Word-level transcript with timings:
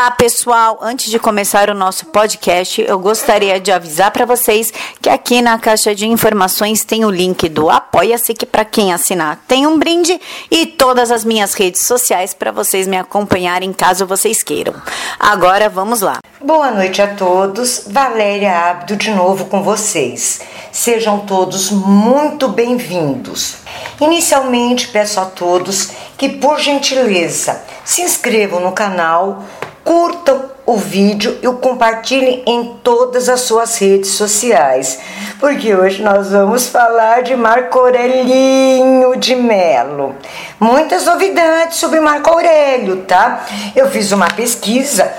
Olá, 0.00 0.12
pessoal! 0.12 0.78
Antes 0.80 1.10
de 1.10 1.18
começar 1.18 1.68
o 1.68 1.74
nosso 1.74 2.06
podcast, 2.06 2.80
eu 2.80 2.98
gostaria 2.98 3.60
de 3.60 3.70
avisar 3.70 4.10
para 4.10 4.24
vocês 4.24 4.72
que 4.98 5.10
aqui 5.10 5.42
na 5.42 5.58
caixa 5.58 5.94
de 5.94 6.08
informações 6.08 6.82
tem 6.82 7.04
o 7.04 7.10
link 7.10 7.46
do 7.50 7.68
Apoia-se, 7.68 8.32
que 8.32 8.46
para 8.46 8.64
quem 8.64 8.94
assinar 8.94 9.38
tem 9.46 9.66
um 9.66 9.78
brinde, 9.78 10.18
e 10.50 10.64
todas 10.64 11.10
as 11.10 11.22
minhas 11.22 11.52
redes 11.52 11.86
sociais 11.86 12.32
para 12.32 12.50
vocês 12.50 12.86
me 12.86 12.96
acompanharem 12.96 13.74
caso 13.74 14.06
vocês 14.06 14.42
queiram. 14.42 14.72
Agora 15.18 15.68
vamos 15.68 16.00
lá. 16.00 16.20
Boa 16.40 16.70
noite 16.70 17.02
a 17.02 17.14
todos. 17.14 17.84
Valéria 17.86 18.70
Abdo 18.70 18.96
de 18.96 19.10
novo 19.10 19.44
com 19.44 19.62
vocês. 19.62 20.40
Sejam 20.72 21.18
todos 21.18 21.70
muito 21.70 22.48
bem-vindos. 22.48 23.56
Inicialmente, 24.00 24.88
peço 24.88 25.20
a 25.20 25.26
todos 25.26 25.90
que, 26.16 26.30
por 26.30 26.58
gentileza, 26.58 27.62
se 27.84 28.00
inscrevam 28.00 28.60
no 28.60 28.72
canal, 28.72 29.44
curtam 29.84 30.50
o 30.66 30.76
vídeo 30.76 31.38
e 31.42 31.48
o 31.48 31.54
compartilhem 31.54 32.42
em 32.46 32.78
todas 32.82 33.28
as 33.28 33.40
suas 33.40 33.76
redes 33.78 34.10
sociais, 34.10 35.00
porque 35.40 35.74
hoje 35.74 36.02
nós 36.02 36.30
vamos 36.30 36.68
falar 36.68 37.22
de 37.22 37.34
Marco 37.34 37.78
Aurelinho 37.78 39.16
de 39.16 39.34
Melo. 39.34 40.14
Muitas 40.60 41.06
novidades 41.06 41.78
sobre 41.78 41.98
Marco 41.98 42.30
Aurélio, 42.30 43.02
tá? 43.04 43.44
Eu 43.74 43.90
fiz 43.90 44.12
uma 44.12 44.28
pesquisa 44.28 45.12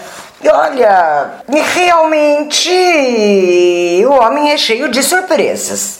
e 0.44 0.50
olha, 0.50 1.44
realmente 1.76 2.72
o 4.08 4.12
homem 4.14 4.52
é 4.52 4.58
cheio 4.58 4.90
de 4.90 5.04
surpresas. 5.04 6.00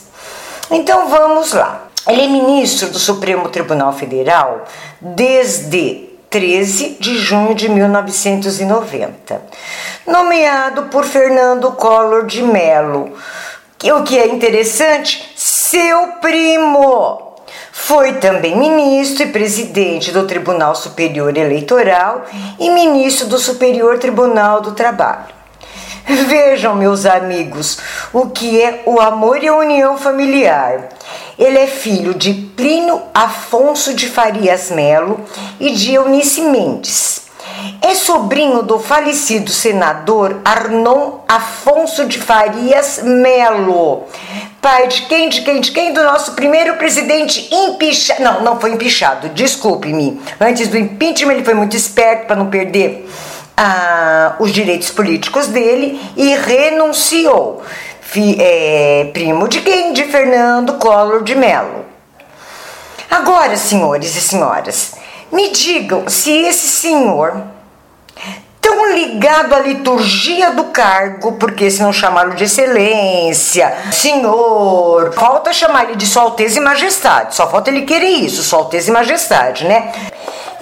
Então 0.70 1.08
vamos 1.08 1.52
lá. 1.52 1.82
Ele 2.08 2.22
é 2.22 2.26
ministro 2.26 2.88
do 2.88 2.98
Supremo 2.98 3.48
Tribunal 3.48 3.92
Federal 3.92 4.64
desde 5.00 6.11
13 6.32 6.96
de 6.98 7.18
junho 7.18 7.54
de 7.54 7.68
1990, 7.68 9.42
nomeado 10.06 10.84
por 10.84 11.04
Fernando 11.04 11.70
Collor 11.72 12.24
de 12.24 12.42
Mello. 12.42 13.12
O 13.84 14.02
que 14.02 14.18
é 14.18 14.28
interessante, 14.28 15.30
seu 15.36 16.14
primo. 16.22 17.34
Foi 17.70 18.14
também 18.14 18.56
ministro 18.56 19.24
e 19.24 19.32
presidente 19.32 20.10
do 20.10 20.26
Tribunal 20.26 20.74
Superior 20.74 21.36
Eleitoral 21.36 22.24
e 22.58 22.70
ministro 22.70 23.26
do 23.26 23.38
Superior 23.38 23.98
Tribunal 23.98 24.62
do 24.62 24.72
Trabalho. 24.72 25.41
Vejam, 26.06 26.74
meus 26.74 27.06
amigos, 27.06 27.78
o 28.12 28.28
que 28.28 28.60
é 28.60 28.82
o 28.86 29.00
amor 29.00 29.42
e 29.42 29.48
a 29.48 29.54
união 29.54 29.96
familiar. 29.96 30.88
Ele 31.38 31.58
é 31.58 31.66
filho 31.66 32.14
de 32.14 32.32
Plínio 32.32 33.02
Afonso 33.14 33.94
de 33.94 34.08
Farias 34.08 34.70
Melo 34.70 35.20
e 35.60 35.70
de 35.70 35.94
Eunice 35.94 36.42
Mendes. 36.42 37.22
É 37.80 37.94
sobrinho 37.94 38.62
do 38.62 38.78
falecido 38.78 39.50
senador 39.50 40.40
Arnon 40.44 41.20
Afonso 41.28 42.06
de 42.06 42.18
Farias 42.18 43.00
Melo. 43.02 44.04
Pai 44.60 44.86
de 44.86 45.02
quem, 45.02 45.28
de 45.28 45.42
quem, 45.42 45.60
de 45.60 45.72
quem? 45.72 45.92
Do 45.92 46.04
nosso 46.04 46.32
primeiro 46.32 46.76
presidente 46.76 47.52
empichado. 47.52 48.22
Não, 48.22 48.42
não 48.42 48.60
foi 48.60 48.72
empichado, 48.72 49.28
desculpe-me. 49.30 50.20
Antes 50.40 50.68
do 50.68 50.78
impeachment, 50.78 51.32
ele 51.32 51.44
foi 51.44 51.54
muito 51.54 51.76
esperto 51.76 52.26
para 52.26 52.36
não 52.36 52.46
perder 52.46 53.08
ah, 53.56 54.34
os 54.38 54.50
direitos 54.50 54.90
políticos 54.90 55.46
dele 55.48 56.00
e 56.16 56.34
renunciou. 56.34 57.62
Fi, 58.00 58.36
é, 58.38 59.10
primo 59.12 59.48
de 59.48 59.60
quem? 59.60 59.92
De 59.92 60.04
Fernando 60.04 60.74
Collor 60.74 61.22
de 61.22 61.34
Mello. 61.34 61.84
Agora, 63.10 63.56
senhores 63.56 64.16
e 64.16 64.20
senhoras, 64.20 64.94
me 65.30 65.50
digam 65.50 66.08
se 66.08 66.30
esse 66.30 66.68
senhor, 66.68 67.42
tão 68.60 68.92
ligado 68.92 69.54
à 69.54 69.58
liturgia 69.58 70.52
do 70.52 70.64
cargo, 70.64 71.32
porque 71.32 71.70
se 71.70 71.82
não 71.82 71.92
chamaram 71.92 72.34
de 72.34 72.44
excelência, 72.44 73.74
senhor, 73.90 75.12
falta 75.12 75.52
chamar 75.52 75.84
ele 75.84 75.96
de 75.96 76.06
Sua 76.06 76.22
Alteza 76.22 76.58
e 76.58 76.62
Majestade, 76.62 77.34
só 77.34 77.48
falta 77.50 77.70
ele 77.70 77.82
querer 77.82 78.08
isso, 78.08 78.42
Sua 78.42 78.60
Alteza 78.60 78.90
e 78.90 78.92
Majestade, 78.92 79.66
né? 79.66 79.92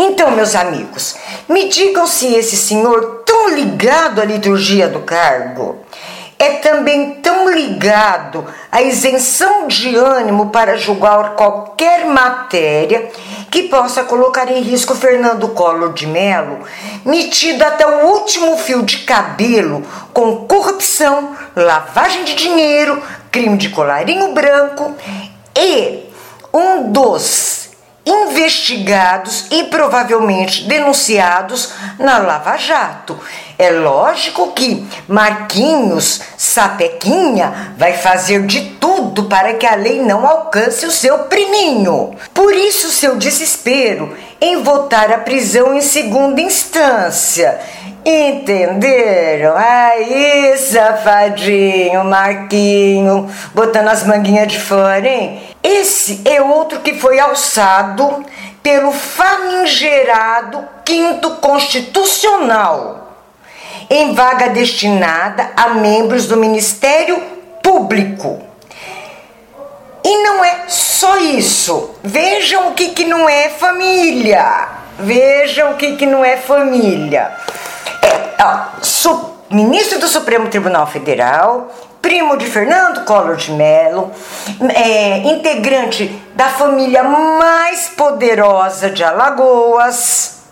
Então, 0.03 0.31
meus 0.31 0.57
amigos, 0.57 1.15
me 1.47 1.69
digam 1.69 2.07
se 2.07 2.35
esse 2.35 2.57
senhor, 2.57 3.23
tão 3.27 3.51
ligado 3.51 4.23
à 4.23 4.25
liturgia 4.25 4.89
do 4.89 5.01
cargo, 5.01 5.77
é 6.39 6.53
também 6.53 7.17
tão 7.17 7.51
ligado 7.51 8.47
à 8.73 8.81
isenção 8.81 9.69
de 9.69 9.95
ânimo 9.95 10.49
para 10.49 10.79
julgar 10.79 11.35
qualquer 11.37 12.07
matéria 12.07 13.11
que 13.51 13.65
possa 13.65 14.03
colocar 14.03 14.51
em 14.51 14.63
risco 14.63 14.95
Fernando 14.95 15.49
Collor 15.49 15.93
de 15.93 16.07
Mello, 16.07 16.61
metido 17.05 17.63
até 17.63 17.87
o 17.87 18.07
último 18.07 18.57
fio 18.57 18.83
de 18.83 19.01
cabelo 19.01 19.83
com 20.15 20.47
corrupção, 20.47 21.37
lavagem 21.55 22.25
de 22.25 22.35
dinheiro, 22.37 23.03
crime 23.31 23.59
de 23.59 23.69
colarinho 23.69 24.33
branco 24.33 24.97
e 25.55 26.07
um 26.55 26.91
dos 26.91 27.60
investigados 28.11 29.47
e 29.51 29.65
provavelmente 29.65 30.65
denunciados 30.65 31.73
na 31.99 32.19
Lava 32.19 32.57
Jato. 32.57 33.19
É 33.59 33.71
lógico 33.71 34.53
que 34.53 34.87
Marquinhos 35.07 36.21
Sapequinha 36.37 37.75
vai 37.77 37.93
fazer 37.93 38.47
de 38.47 38.61
tudo 38.81 39.25
para 39.25 39.55
que 39.55 39.67
a 39.67 39.75
lei 39.75 40.01
não 40.03 40.27
alcance 40.27 40.87
o 40.87 40.91
seu 40.91 41.21
priminho. 41.21 42.17
Por 42.33 42.55
isso, 42.55 42.91
seu 42.91 43.17
desespero 43.17 44.17
em 44.41 44.63
votar 44.63 45.13
a 45.13 45.19
prisão 45.19 45.75
em 45.75 45.83
segunda 45.83 46.41
instância. 46.41 47.61
Entenderam? 48.05 49.55
Aí, 49.57 50.57
safadinho, 50.57 52.05
Marquinho, 52.05 53.31
botando 53.55 53.89
as 53.89 54.05
manguinhas 54.05 54.49
de 54.49 54.59
fora, 54.59 55.07
hein? 55.07 55.43
Esse 55.63 56.23
é 56.25 56.41
outro 56.41 56.81
que 56.81 56.95
foi 56.95 57.21
alçado 57.21 58.25
pelo 58.63 58.93
famigerado 58.93 60.67
quinto 60.85 61.37
constitucional, 61.37 63.17
em 63.89 64.15
vaga 64.15 64.49
destinada 64.49 65.51
a 65.57 65.71
membros 65.71 66.27
do 66.27 66.37
Ministério 66.37 67.23
Público. 67.63 68.43
E 70.03 70.23
não 70.23 70.43
é 70.43 70.65
só 70.69 71.19
isso. 71.19 71.95
Vejam 72.03 72.69
o 72.69 72.75
que, 72.75 72.89
que 72.89 73.05
não 73.05 73.29
é 73.29 73.51
família. 73.51 74.69
Vejam 74.99 75.73
o 75.73 75.77
que, 75.77 75.97
que 75.97 76.07
não 76.07 76.25
é 76.25 76.37
família. 76.37 77.31
É, 78.03 78.43
ó, 78.43 78.81
su, 78.83 79.35
ministro 79.51 79.99
do 79.99 80.09
Supremo 80.09 80.49
Tribunal 80.49 80.87
Federal, 80.87 81.71
primo 82.01 82.37
de 82.37 82.47
Fernando 82.47 83.05
Collor 83.05 83.37
de 83.37 83.53
Mello, 83.53 84.11
é, 84.75 85.19
integrante 85.19 86.07
da 86.35 86.49
família 86.49 87.03
mais 87.03 87.89
poderosa 87.89 88.91
de 88.91 89.05
Alagoas, 89.05 90.43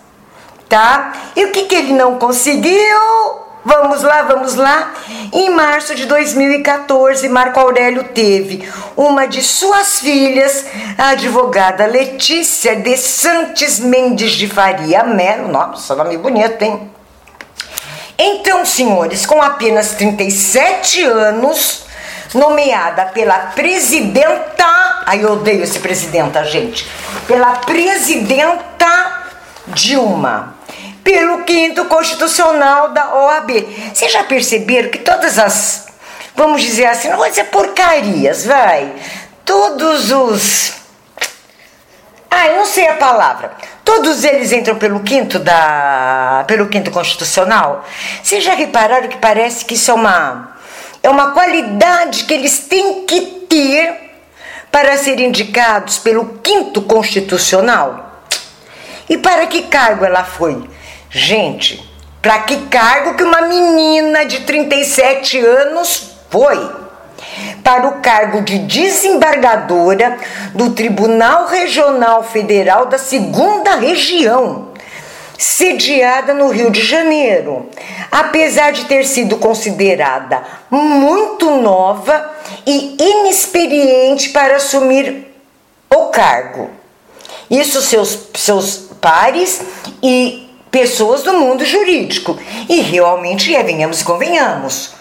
tá? 0.67 1.13
E 1.35 1.45
o 1.45 1.51
que, 1.51 1.63
que 1.63 1.75
ele 1.75 1.93
não 1.93 2.19
conseguiu? 2.19 3.49
Vamos 3.65 4.03
lá, 4.03 4.21
vamos 4.23 4.55
lá. 4.55 4.93
Em 5.33 5.49
março 5.49 5.93
de 5.93 6.05
2014, 6.05 7.27
Marco 7.27 7.59
Aurélio 7.59 8.05
teve 8.05 8.67
uma 8.95 9.27
de 9.27 9.43
suas 9.43 9.99
filhas, 9.99 10.65
a 10.97 11.09
advogada 11.09 11.85
Letícia 11.85 12.75
de 12.75 12.95
Santos 12.97 13.79
Mendes 13.79 14.31
de 14.31 14.47
Faria 14.47 15.03
Melo. 15.03 15.49
Nossa, 15.49 15.93
nome 15.93 16.17
bonito, 16.17 16.61
hein? 16.61 16.89
Então, 18.21 18.65
senhores, 18.65 19.25
com 19.25 19.41
apenas 19.41 19.93
37 19.93 21.03
anos, 21.05 21.85
nomeada 22.33 23.05
pela 23.05 23.37
presidenta, 23.55 24.65
aí 25.05 25.21
eu 25.21 25.31
odeio 25.31 25.63
esse 25.63 25.79
presidenta, 25.79 26.43
gente, 26.43 26.85
pela 27.25 27.53
presidenta 27.53 29.23
Dilma, 29.67 30.53
pelo 31.01 31.43
quinto 31.43 31.85
constitucional 31.85 32.91
da 32.91 33.15
OAB. 33.15 33.51
Vocês 33.93 34.11
já 34.11 34.25
perceberam 34.25 34.89
que 34.89 34.97
todas 34.97 35.39
as, 35.39 35.87
vamos 36.35 36.61
dizer 36.61 36.87
assim, 36.87 37.07
não 37.07 37.15
vou 37.15 37.29
dizer 37.29 37.45
porcarias, 37.45 38.45
vai, 38.45 38.91
todos 39.45 40.11
os 40.11 40.78
Ai, 42.29 42.55
não 42.55 42.65
sei 42.65 42.87
a 42.87 42.93
palavra. 42.93 43.51
Todos 43.83 44.23
eles 44.23 44.51
entram 44.51 44.75
pelo 44.75 44.99
quinto 44.99 45.39
da, 45.39 46.43
pelo 46.47 46.67
quinto 46.67 46.91
constitucional. 46.91 47.83
Vocês 48.21 48.43
já 48.43 48.53
repararam 48.53 49.07
que 49.07 49.17
parece 49.17 49.65
que 49.65 49.73
isso 49.73 49.89
é 49.89 49.93
uma 49.93 50.55
é 51.01 51.09
uma 51.09 51.31
qualidade 51.31 52.25
que 52.25 52.33
eles 52.33 52.59
têm 52.59 53.05
que 53.05 53.21
ter 53.49 54.11
para 54.69 54.97
serem 54.97 55.27
indicados 55.27 55.97
pelo 55.97 56.39
quinto 56.43 56.81
constitucional? 56.81 58.23
E 59.09 59.17
para 59.17 59.47
que 59.47 59.63
cargo 59.63 60.05
ela 60.05 60.23
foi? 60.23 60.69
Gente, 61.09 61.83
para 62.21 62.39
que 62.39 62.67
cargo 62.67 63.15
que 63.15 63.23
uma 63.23 63.41
menina 63.41 64.25
de 64.25 64.41
37 64.41 65.39
anos 65.39 66.11
foi? 66.29 66.88
Para 67.63 67.87
o 67.87 68.01
cargo 68.01 68.41
de 68.41 68.59
desembargadora 68.59 70.17
do 70.53 70.71
Tribunal 70.71 71.47
Regional 71.47 72.23
Federal 72.23 72.85
da 72.85 72.97
Segunda 72.97 73.75
Região. 73.75 74.69
sediada 75.37 76.33
no 76.33 76.49
Rio 76.49 76.69
de 76.69 76.81
Janeiro, 76.81 77.69
apesar 78.11 78.73
de 78.73 78.83
ter 78.85 79.05
sido 79.05 79.37
considerada 79.37 80.43
muito 80.69 81.49
nova 81.51 82.29
e 82.67 82.97
inexperiente 82.99 84.29
para 84.31 84.57
assumir 84.57 85.33
o 85.89 86.07
cargo. 86.07 86.69
Isso 87.49 87.81
seus, 87.81 88.27
seus 88.35 88.89
pares 88.99 89.61
e 90.03 90.49
pessoas 90.69 91.23
do 91.23 91.33
mundo 91.33 91.65
jurídico. 91.65 92.37
E 92.67 92.81
realmente 92.81 93.55
é, 93.55 93.63
venhamos 93.63 94.01
e 94.01 94.03
convenhamos. 94.03 94.98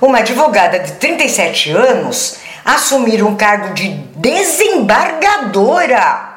Uma 0.00 0.18
advogada 0.18 0.78
de 0.78 0.92
37 0.92 1.72
anos 1.72 2.36
assumir 2.64 3.22
um 3.22 3.36
cargo 3.36 3.74
de 3.74 3.88
desembargadora 4.16 6.30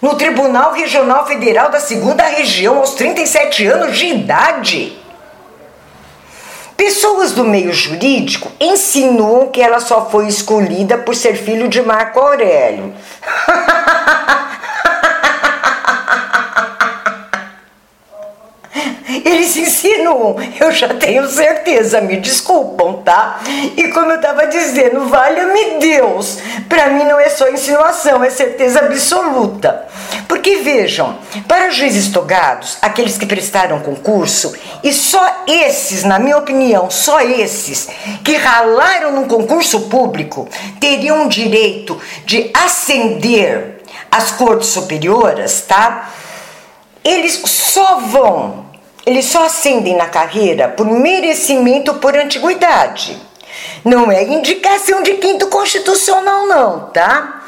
no 0.00 0.14
Tribunal 0.14 0.72
Regional 0.72 1.26
Federal 1.26 1.68
da 1.70 1.80
Segunda 1.80 2.22
Região 2.24 2.78
aos 2.78 2.94
37 2.94 3.66
anos 3.66 3.98
de 3.98 4.06
idade. 4.06 4.96
Pessoas 6.76 7.32
do 7.32 7.42
meio 7.42 7.72
jurídico 7.72 8.52
insinuam 8.60 9.48
que 9.48 9.62
ela 9.62 9.80
só 9.80 10.08
foi 10.10 10.28
escolhida 10.28 10.98
por 10.98 11.16
ser 11.16 11.34
filho 11.34 11.68
de 11.68 11.82
Marco 11.82 12.20
Aurélio. 12.20 12.94
Eles 19.24 19.56
insinuam, 19.56 20.36
eu 20.60 20.70
já 20.72 20.88
tenho 20.88 21.28
certeza, 21.28 22.00
me 22.00 22.16
desculpam, 22.16 23.02
tá? 23.02 23.40
E 23.76 23.88
como 23.88 24.10
eu 24.10 24.16
estava 24.16 24.46
dizendo, 24.46 25.08
valha-me 25.08 25.78
Deus, 25.78 26.38
para 26.68 26.88
mim 26.88 27.04
não 27.04 27.18
é 27.18 27.28
só 27.28 27.48
insinuação, 27.48 28.22
é 28.22 28.30
certeza 28.30 28.80
absoluta. 28.80 29.86
Porque 30.28 30.56
vejam, 30.56 31.18
para 31.46 31.70
juízes 31.70 32.10
togados, 32.10 32.78
aqueles 32.82 33.16
que 33.16 33.26
prestaram 33.26 33.80
concurso, 33.80 34.54
e 34.82 34.92
só 34.92 35.44
esses, 35.46 36.04
na 36.04 36.18
minha 36.18 36.38
opinião, 36.38 36.90
só 36.90 37.20
esses 37.20 37.88
que 38.24 38.36
ralaram 38.36 39.12
num 39.12 39.28
concurso 39.28 39.82
público, 39.82 40.48
teriam 40.80 41.28
direito 41.28 42.00
de 42.24 42.50
ascender 42.52 43.82
às 44.10 44.30
cortes 44.32 44.68
superiores, 44.68 45.62
tá? 45.62 46.10
Eles 47.04 47.40
só 47.44 48.00
vão 48.00 48.65
eles 49.06 49.26
só 49.26 49.46
ascendem 49.46 49.96
na 49.96 50.06
carreira 50.06 50.68
por 50.68 50.84
merecimento 50.84 51.94
por 51.94 52.16
antiguidade. 52.16 53.16
Não 53.84 54.10
é 54.10 54.24
indicação 54.24 55.00
de 55.00 55.14
quinto 55.14 55.46
constitucional, 55.46 56.46
não, 56.46 56.90
tá? 56.90 57.44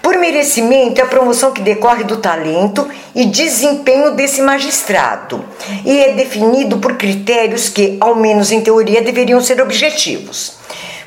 Por 0.00 0.16
merecimento 0.16 1.00
é 1.00 1.04
a 1.04 1.06
promoção 1.06 1.52
que 1.52 1.60
decorre 1.60 2.02
do 2.02 2.16
talento 2.16 2.88
e 3.14 3.26
desempenho 3.26 4.12
desse 4.12 4.40
magistrado 4.40 5.44
e 5.84 6.00
é 6.00 6.12
definido 6.14 6.78
por 6.78 6.96
critérios 6.96 7.68
que, 7.68 7.98
ao 8.00 8.16
menos 8.16 8.50
em 8.50 8.62
teoria, 8.62 9.02
deveriam 9.02 9.40
ser 9.40 9.60
objetivos. 9.60 10.54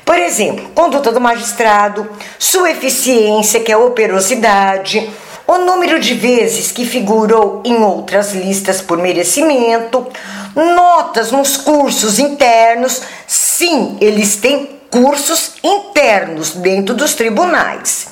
Por 0.04 0.16
exemplo, 0.16 0.70
conduta 0.72 1.10
do 1.10 1.20
magistrado, 1.20 2.08
sua 2.38 2.70
eficiência, 2.70 3.58
que 3.58 3.72
é 3.72 3.74
a 3.74 3.78
operosidade, 3.78 5.10
o 5.46 5.58
número 5.58 6.00
de 6.00 6.14
vezes 6.14 6.72
que 6.72 6.84
figurou 6.84 7.62
em 7.64 7.76
outras 7.82 8.32
listas 8.32 8.80
por 8.80 8.98
merecimento, 8.98 10.06
notas 10.54 11.30
nos 11.30 11.56
cursos 11.56 12.18
internos. 12.18 13.02
Sim, 13.26 13.96
eles 14.00 14.36
têm 14.36 14.80
cursos 14.90 15.52
internos 15.62 16.52
dentro 16.52 16.94
dos 16.94 17.14
tribunais. 17.14 18.08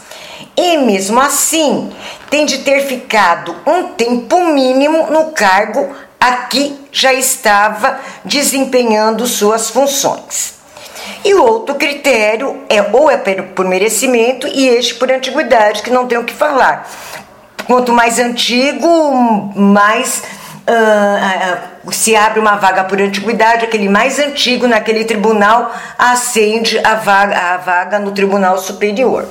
E 0.56 0.76
mesmo 0.78 1.20
assim, 1.20 1.90
tem 2.30 2.46
de 2.46 2.58
ter 2.58 2.86
ficado 2.86 3.56
um 3.66 3.88
tempo 3.88 4.44
mínimo 4.46 5.10
no 5.10 5.32
cargo 5.32 5.94
a 6.20 6.36
que 6.46 6.78
já 6.92 7.12
estava 7.12 7.98
desempenhando 8.24 9.26
suas 9.26 9.70
funções. 9.70 10.54
E 11.24 11.34
o 11.34 11.42
outro 11.42 11.74
critério 11.74 12.62
é 12.68 12.80
ou 12.80 13.10
é 13.10 13.16
por 13.16 13.66
merecimento 13.66 14.46
e 14.46 14.68
este 14.68 14.94
por 14.94 15.10
antiguidade, 15.10 15.82
que 15.82 15.90
não 15.90 16.06
tem 16.06 16.18
o 16.18 16.24
que 16.24 16.32
falar. 16.32 16.88
Quanto 17.66 17.92
mais 17.92 18.18
antigo, 18.18 19.52
mais 19.56 20.22
uh, 20.68 21.86
uh, 21.86 21.92
se 21.92 22.14
abre 22.14 22.40
uma 22.40 22.56
vaga 22.56 22.84
por 22.84 23.00
antiguidade, 23.00 23.64
aquele 23.64 23.88
mais 23.88 24.18
antigo 24.18 24.66
naquele 24.66 25.04
tribunal 25.04 25.74
ascende 25.98 26.78
a 26.84 26.94
vaga, 26.94 27.36
a 27.36 27.56
vaga 27.56 27.98
no 27.98 28.12
tribunal 28.12 28.58
superior. 28.58 29.26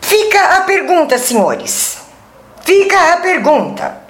Fica 0.00 0.56
a 0.56 0.60
pergunta, 0.60 1.18
senhores. 1.18 1.98
Fica 2.62 3.14
a 3.14 3.16
pergunta. 3.18 4.05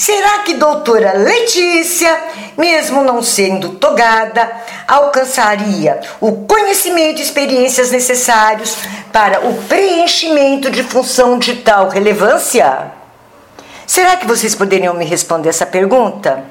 Será 0.00 0.38
que 0.38 0.54
doutora 0.54 1.12
Letícia, 1.12 2.24
mesmo 2.56 3.04
não 3.04 3.22
sendo 3.22 3.72
togada, 3.72 4.50
alcançaria 4.88 6.00
o 6.18 6.46
conhecimento 6.46 7.18
e 7.18 7.22
experiências 7.22 7.90
necessários 7.90 8.78
para 9.12 9.46
o 9.46 9.62
preenchimento 9.64 10.70
de 10.70 10.82
função 10.82 11.38
de 11.38 11.56
tal 11.56 11.90
relevância? 11.90 12.92
Será 13.86 14.16
que 14.16 14.26
vocês 14.26 14.54
poderiam 14.54 14.94
me 14.94 15.04
responder 15.04 15.50
essa 15.50 15.66
pergunta? 15.66 16.44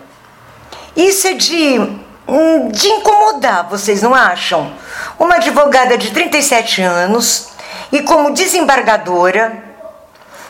Isso 0.95 1.27
é 1.27 1.33
de, 1.33 1.79
hum, 2.27 2.67
de 2.67 2.87
incomodar, 2.87 3.67
vocês 3.67 4.03
não 4.03 4.13
acham? 4.13 4.71
Uma 5.17 5.37
advogada 5.37 5.97
de 5.97 6.11
37 6.11 6.83
anos 6.83 7.49
e 7.91 8.03
como 8.03 8.31
desembargadora 8.31 9.63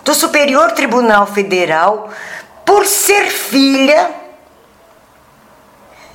do 0.04 0.14
Superior 0.14 0.74
Tribunal 0.74 1.28
Federal 1.28 2.10
por 2.70 2.86
ser 2.86 3.32
filha 3.32 4.12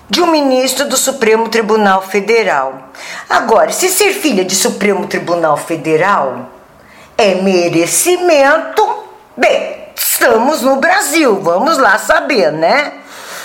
de 0.09 0.23
um 0.23 0.29
ministro 0.29 0.89
do 0.89 0.97
Supremo 0.97 1.49
Tribunal 1.49 2.01
Federal. 2.01 2.91
Agora, 3.29 3.73
se 3.73 3.89
ser 3.89 4.13
filha 4.13 4.45
de 4.45 4.55
Supremo 4.55 5.05
Tribunal 5.09 5.57
Federal 5.57 6.49
é 7.19 7.35
merecimento, 7.43 8.87
bem, 9.37 9.89
estamos 9.97 10.63
no 10.63 10.77
Brasil, 10.77 11.41
vamos 11.41 11.77
lá 11.77 11.99
saber, 11.99 12.53
né? 12.53 12.99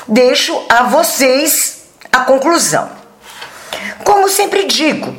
Deixo 0.07 0.63
a 0.69 0.83
vocês 0.83 1.87
a 2.11 2.19
conclusão. 2.19 2.91
Como 4.03 4.29
sempre 4.29 4.65
digo, 4.65 5.15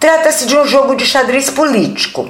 trata-se 0.00 0.44
de 0.44 0.56
um 0.56 0.66
jogo 0.66 0.96
de 0.96 1.06
xadrez 1.06 1.48
político. 1.48 2.28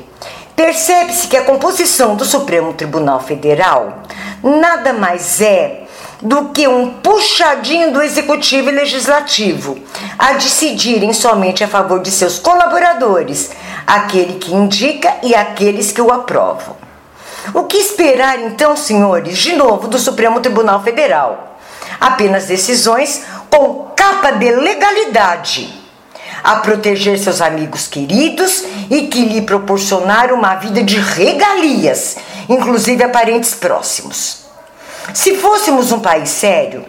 Percebe-se 0.54 1.28
que 1.28 1.36
a 1.38 1.44
composição 1.44 2.14
do 2.14 2.26
Supremo 2.26 2.74
Tribunal 2.74 3.20
Federal 3.20 4.02
nada 4.42 4.92
mais 4.92 5.40
é 5.40 5.82
do 6.22 6.50
que 6.50 6.68
um 6.68 6.94
puxadinho 6.94 7.92
do 7.92 8.00
executivo 8.00 8.68
e 8.68 8.72
legislativo 8.72 9.76
a 10.18 10.34
decidirem 10.34 11.12
somente 11.12 11.64
a 11.64 11.68
favor 11.68 12.00
de 12.00 12.10
seus 12.10 12.38
colaboradores, 12.38 13.50
aquele 13.86 14.34
que 14.34 14.54
indica 14.54 15.16
e 15.22 15.34
aqueles 15.34 15.90
que 15.90 16.00
o 16.00 16.12
aprovam. 16.12 16.76
O 17.52 17.64
que 17.64 17.76
esperar 17.76 18.38
então, 18.38 18.76
senhores, 18.76 19.36
de 19.38 19.54
novo 19.54 19.88
do 19.88 19.98
Supremo 19.98 20.40
Tribunal 20.40 20.80
Federal? 20.82 21.58
Apenas 22.00 22.46
decisões 22.46 23.24
com 23.50 23.90
capa 23.96 24.30
de 24.30 24.50
legalidade 24.50 25.82
a 26.42 26.56
proteger 26.56 27.18
seus 27.18 27.40
amigos 27.40 27.86
queridos 27.86 28.64
e 28.90 29.08
que 29.08 29.24
lhe 29.24 29.42
proporcionaram 29.42 30.36
uma 30.36 30.54
vida 30.54 30.82
de 30.82 30.98
regalias, 30.98 32.16
inclusive 32.48 33.02
a 33.02 33.08
parentes 33.08 33.54
próximos. 33.54 34.41
Se 35.14 35.36
fôssemos 35.36 35.92
um 35.92 36.00
país 36.00 36.30
sério, 36.30 36.84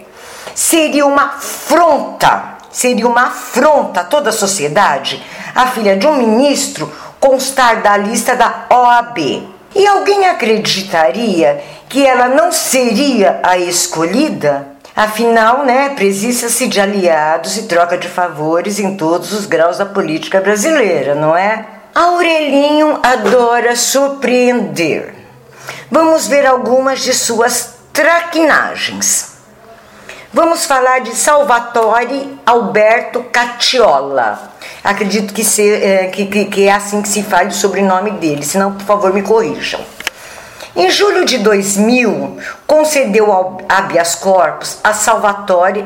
seria 0.56 1.06
uma 1.06 1.36
afronta, 1.36 2.58
seria 2.72 3.08
uma 3.08 3.28
afronta 3.28 4.02
a 4.02 4.04
toda 4.04 4.30
a 4.30 4.34
sociedade 4.34 5.24
a 5.56 5.68
filha 5.68 5.96
de 5.96 6.08
um 6.08 6.18
ministro 6.18 6.92
constar 7.20 7.82
da 7.82 7.96
lista 7.96 8.36
da 8.36 8.66
OAB. 8.70 9.18
E 9.76 9.88
alguém 9.88 10.28
acreditaria 10.28 11.64
que 11.90 12.06
ela 12.06 12.28
não 12.28 12.52
seria 12.52 13.40
a 13.44 13.58
escolhida? 13.58 14.68
Afinal, 14.96 15.64
né, 15.66 15.90
precisa-se 15.90 16.68
de 16.68 16.80
aliados 16.80 17.58
e 17.58 17.64
troca 17.64 17.98
de 17.98 18.08
favores 18.08 18.80
em 18.80 18.96
todos 18.96 19.32
os 19.32 19.48
graus 19.48 19.80
da 19.80 19.86
política 19.86 20.40
brasileira, 20.40 21.16
não 21.16 21.36
é? 21.36 21.66
Aurelinho 21.96 23.00
adora 23.02 23.76
surpreender. 23.76 25.16
Vamos 25.90 26.28
ver 26.28 26.46
algumas 26.46 27.02
de 27.02 27.14
suas 27.14 27.73
traquinagens. 27.94 29.34
Vamos 30.34 30.66
falar 30.66 31.02
de 31.02 31.16
Salvatore 31.16 32.40
Alberto 32.44 33.24
Catiola. 33.32 34.52
Acredito 34.84 35.32
que, 35.32 35.44
se, 35.44 35.72
é, 35.72 36.08
que, 36.08 36.26
que, 36.26 36.46
que 36.46 36.68
é 36.68 36.72
assim 36.72 37.04
que 37.04 37.08
se 37.08 37.22
fale 37.22 37.50
o 37.50 37.54
sobrenome 37.54 38.12
dele, 38.12 38.44
senão, 38.44 38.72
por 38.74 38.84
favor, 38.84 39.14
me 39.14 39.22
corrijam. 39.22 39.80
Em 40.76 40.90
julho 40.90 41.24
de 41.24 41.38
2000, 41.38 42.40
concedeu 42.66 43.60
habeas 43.70 44.16
corpus 44.16 44.80
a 44.84 44.92
Salvatore 44.92 45.86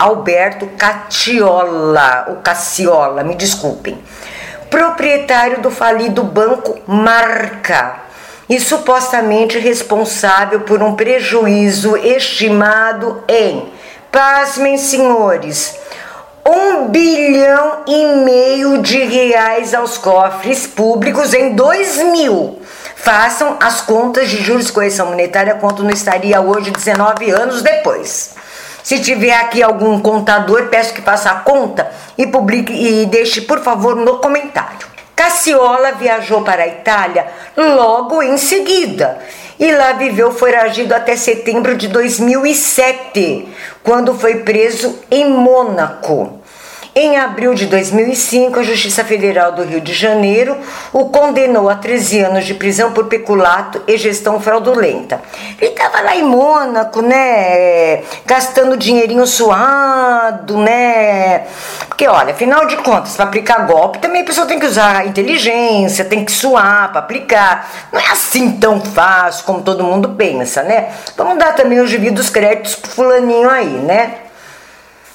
Alberto 0.00 0.66
Cacciola, 0.76 2.24
o 2.30 2.36
Cacciola, 2.42 3.22
me 3.22 3.36
desculpem, 3.36 3.96
proprietário 4.68 5.60
do 5.60 5.70
falido 5.70 6.24
banco 6.24 6.80
Marca, 6.84 8.03
e 8.48 8.60
supostamente 8.60 9.58
responsável 9.58 10.60
por 10.60 10.82
um 10.82 10.94
prejuízo 10.94 11.96
estimado 11.96 13.22
em, 13.28 13.72
pasmem 14.12 14.76
senhores, 14.76 15.76
um 16.46 16.88
bilhão 16.88 17.84
e 17.86 18.06
meio 18.16 18.82
de 18.82 19.02
reais 19.02 19.72
aos 19.72 19.96
cofres 19.96 20.66
públicos 20.66 21.32
em 21.32 21.54
2000. 21.54 22.60
Façam 22.96 23.56
as 23.60 23.80
contas 23.80 24.28
de 24.28 24.42
juros 24.42 24.66
de 24.66 24.72
correção 24.72 25.06
monetária 25.06 25.54
quanto 25.54 25.82
não 25.82 25.90
estaria 25.90 26.40
hoje 26.40 26.70
19 26.70 27.30
anos 27.30 27.62
depois. 27.62 28.34
Se 28.82 28.98
tiver 29.00 29.34
aqui 29.34 29.62
algum 29.62 29.98
contador, 30.00 30.68
peço 30.68 30.92
que 30.92 31.00
faça 31.00 31.30
a 31.30 31.36
conta 31.36 31.90
e 32.18 32.26
publique 32.26 32.72
e 32.72 33.06
deixe, 33.06 33.40
por 33.40 33.60
favor, 33.60 33.96
no 33.96 34.18
comentário. 34.18 34.93
Cassiola 35.14 35.92
viajou 35.92 36.42
para 36.42 36.64
a 36.64 36.68
Itália 36.68 37.26
logo 37.56 38.22
em 38.22 38.36
seguida 38.36 39.18
e 39.58 39.70
lá 39.72 39.92
viveu 39.92 40.32
foragido 40.32 40.94
até 40.94 41.16
setembro 41.16 41.76
de 41.76 41.88
2007, 41.88 43.48
quando 43.82 44.14
foi 44.14 44.36
preso 44.36 44.98
em 45.10 45.30
Mônaco. 45.30 46.40
Em 46.96 47.16
abril 47.16 47.54
de 47.54 47.66
2005, 47.66 48.60
a 48.60 48.62
Justiça 48.62 49.02
Federal 49.04 49.50
do 49.50 49.64
Rio 49.64 49.80
de 49.80 49.92
Janeiro 49.92 50.56
o 50.92 51.06
condenou 51.06 51.68
a 51.68 51.74
13 51.74 52.20
anos 52.20 52.44
de 52.44 52.54
prisão 52.54 52.92
por 52.92 53.06
peculato 53.06 53.82
e 53.88 53.96
gestão 53.96 54.40
fraudulenta. 54.40 55.20
Ele 55.60 55.72
estava 55.72 56.00
lá 56.02 56.14
em 56.14 56.22
Mônaco, 56.22 57.02
né, 57.02 58.00
gastando 58.24 58.76
dinheirinho 58.76 59.26
suado, 59.26 60.56
né? 60.56 61.46
Porque 61.94 62.08
olha, 62.08 62.32
afinal 62.32 62.66
de 62.66 62.76
contas, 62.78 63.14
para 63.14 63.26
aplicar 63.26 63.68
golpe 63.68 64.00
também 64.00 64.22
a 64.22 64.24
pessoa 64.24 64.48
tem 64.48 64.58
que 64.58 64.66
usar 64.66 65.06
inteligência, 65.06 66.04
tem 66.04 66.24
que 66.24 66.32
suar 66.32 66.90
para 66.90 66.98
aplicar. 66.98 67.70
Não 67.92 68.00
é 68.00 68.10
assim 68.10 68.58
tão 68.58 68.80
fácil 68.80 69.44
como 69.44 69.62
todo 69.62 69.84
mundo 69.84 70.08
pensa, 70.08 70.64
né? 70.64 70.92
Vamos 71.16 71.38
dar 71.38 71.54
também 71.54 71.78
os 71.78 71.88
devidos 71.88 72.28
créditos 72.28 72.74
pro 72.74 72.90
fulaninho 72.90 73.48
aí, 73.48 73.68
né? 73.68 74.14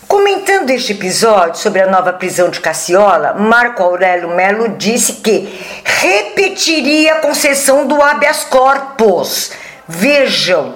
Comentando 0.08 0.70
este 0.70 0.94
episódio 0.94 1.60
sobre 1.60 1.82
a 1.82 1.88
nova 1.88 2.14
prisão 2.14 2.50
de 2.50 2.62
Cassiola, 2.62 3.34
Marco 3.34 3.84
Aurélio 3.84 4.30
Melo 4.30 4.70
disse 4.70 5.14
que 5.16 5.62
repetiria 5.84 7.16
a 7.16 7.20
concessão 7.20 7.88
do 7.88 8.02
habeas 8.02 8.46
corpus. 8.46 9.52
Vejam, 9.86 10.76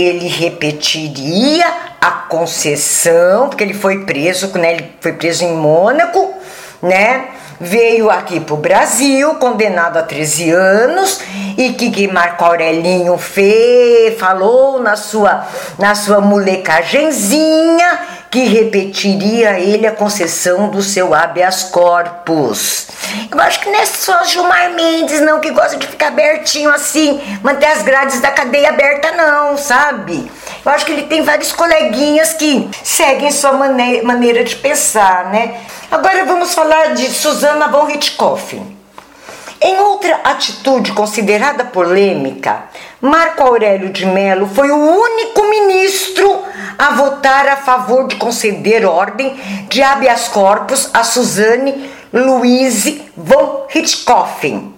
ele 0.00 0.28
repetiria 0.28 1.66
a 2.00 2.10
concessão, 2.10 3.48
porque 3.48 3.64
ele 3.64 3.74
foi 3.74 4.04
preso, 4.04 4.56
né? 4.56 4.74
Ele 4.74 4.92
foi 5.00 5.12
preso 5.12 5.44
em 5.44 5.52
Mônaco, 5.54 6.32
né? 6.80 7.28
Veio 7.60 8.08
aqui 8.08 8.38
para 8.38 8.54
o 8.54 8.58
Brasil, 8.58 9.34
condenado 9.34 9.96
a 9.96 10.02
13 10.02 10.50
anos, 10.50 11.20
e 11.56 11.72
que, 11.72 12.06
Marco 12.06 12.44
Aurelinho 12.44 13.18
fez, 13.18 14.16
falou 14.16 14.80
na 14.80 14.94
sua, 14.94 15.44
na 15.76 15.96
sua 15.96 16.20
molecagenzinha 16.20 17.98
que 18.30 18.44
repetiria 18.44 19.58
ele 19.58 19.86
a 19.86 19.92
concessão 19.92 20.68
do 20.68 20.82
seu 20.82 21.14
habeas 21.14 21.64
corpus. 21.64 22.88
Eu 23.30 23.40
acho 23.40 23.60
que 23.60 23.70
não 23.70 23.78
é 23.78 23.86
só 23.86 24.22
Gilmar 24.24 24.74
Mendes, 24.74 25.20
não, 25.20 25.40
que 25.40 25.50
gosta 25.50 25.76
de 25.76 25.86
ficar 25.86 26.08
abertinho 26.08 26.70
assim, 26.70 27.20
manter 27.42 27.66
as 27.66 27.82
grades 27.82 28.20
da 28.20 28.30
cadeia 28.30 28.68
aberta, 28.68 29.12
não, 29.12 29.56
sabe? 29.56 30.30
Eu 30.64 30.72
acho 30.72 30.84
que 30.84 30.92
ele 30.92 31.04
tem 31.04 31.22
vários 31.22 31.52
coleguinhas 31.52 32.34
que 32.34 32.68
seguem 32.84 33.30
sua 33.30 33.52
maneira, 33.52 34.06
maneira 34.06 34.44
de 34.44 34.56
pensar, 34.56 35.30
né? 35.30 35.60
Agora 35.90 36.24
vamos 36.26 36.54
falar 36.54 36.94
de 36.94 37.08
Susana 37.08 37.68
von 37.68 37.84
Richthofen. 37.84 38.76
Em 39.60 39.76
outra 39.78 40.20
atitude 40.22 40.92
considerada 40.92 41.64
polêmica, 41.64 42.64
Marco 43.00 43.42
Aurélio 43.42 43.88
de 43.88 44.06
Mello 44.06 44.46
foi 44.46 44.70
o 44.70 44.76
único 44.76 45.42
ministro 45.48 46.44
a 46.78 46.90
votar 46.92 47.48
a 47.48 47.56
favor 47.56 48.06
de 48.06 48.16
conceder 48.16 48.86
ordem 48.86 49.34
de 49.68 49.82
habeas 49.82 50.28
corpus 50.28 50.88
a 50.94 51.02
Suzane 51.02 51.90
Louise 52.12 53.02
von 53.16 53.66
Richthofen. 53.68 54.74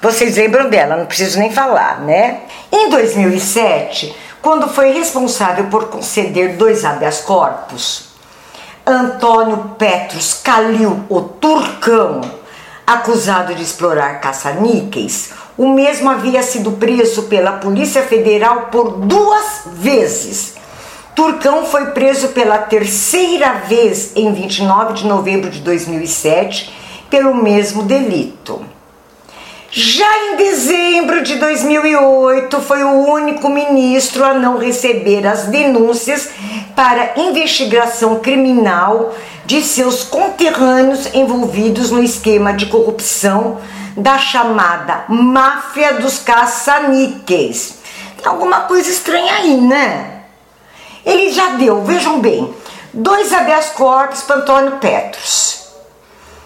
Vocês 0.00 0.36
lembram 0.36 0.70
dela, 0.70 0.96
não 0.96 1.06
preciso 1.06 1.38
nem 1.38 1.52
falar, 1.52 2.00
né? 2.00 2.40
Em 2.72 2.88
2007, 2.88 4.16
quando 4.40 4.68
foi 4.68 4.92
responsável 4.92 5.66
por 5.66 5.88
conceder 5.88 6.56
dois 6.56 6.84
habeas 6.84 7.20
corpus, 7.20 8.06
Antônio 8.86 9.74
Petros 9.78 10.34
Calil, 10.34 11.04
o 11.08 11.20
Turcão, 11.20 12.20
acusado 12.86 13.54
de 13.54 13.62
explorar 13.62 14.20
caça-níqueis, 14.20 15.30
o 15.56 15.68
mesmo 15.68 16.10
havia 16.10 16.42
sido 16.42 16.72
preso 16.72 17.24
pela 17.24 17.52
Polícia 17.52 18.02
Federal 18.02 18.66
por 18.70 18.98
duas 18.98 19.62
vezes. 19.66 20.53
Turcão 21.14 21.64
foi 21.64 21.86
preso 21.92 22.28
pela 22.28 22.58
terceira 22.58 23.52
vez 23.68 24.12
em 24.16 24.32
29 24.32 24.94
de 24.94 25.06
novembro 25.06 25.48
de 25.48 25.60
2007 25.60 26.72
pelo 27.08 27.34
mesmo 27.34 27.84
delito. 27.84 28.64
Já 29.70 30.06
em 30.26 30.36
dezembro 30.36 31.22
de 31.22 31.36
2008, 31.36 32.60
foi 32.60 32.82
o 32.82 33.06
único 33.08 33.48
ministro 33.48 34.24
a 34.24 34.34
não 34.34 34.58
receber 34.58 35.26
as 35.26 35.46
denúncias 35.46 36.30
para 36.74 37.12
investigação 37.16 38.20
criminal 38.20 39.14
de 39.46 39.62
seus 39.62 40.02
conterrâneos 40.04 41.12
envolvidos 41.14 41.90
no 41.90 42.02
esquema 42.02 42.52
de 42.52 42.66
corrupção 42.66 43.58
da 43.96 44.18
chamada 44.18 45.04
máfia 45.08 45.94
dos 45.94 46.18
caça-níqueis. 46.18 47.78
Tem 48.16 48.26
alguma 48.26 48.62
coisa 48.62 48.88
estranha 48.88 49.34
aí, 49.34 49.60
né? 49.60 50.13
Ele 51.04 51.30
já 51.30 51.50
deu, 51.50 51.82
vejam 51.82 52.20
bem, 52.20 52.54
dois 52.92 53.32
habeas 53.32 53.70
corpus 53.70 54.22
para 54.22 54.36
Antônio 54.36 54.78
Petros, 54.78 55.68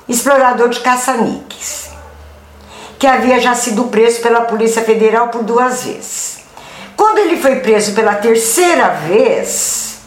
explorador 0.08 0.68
de 0.68 0.80
caça-níqueis 0.80 1.88
que 2.98 3.06
havia 3.06 3.38
já 3.38 3.54
sido 3.54 3.84
preso 3.84 4.20
pela 4.20 4.42
Polícia 4.42 4.82
Federal 4.82 5.28
por 5.28 5.42
duas 5.44 5.84
vezes. 5.84 6.38
Quando 6.96 7.18
ele 7.18 7.36
foi 7.40 7.56
preso 7.56 7.92
pela 7.92 8.16
terceira 8.16 8.88
vez, 8.88 9.98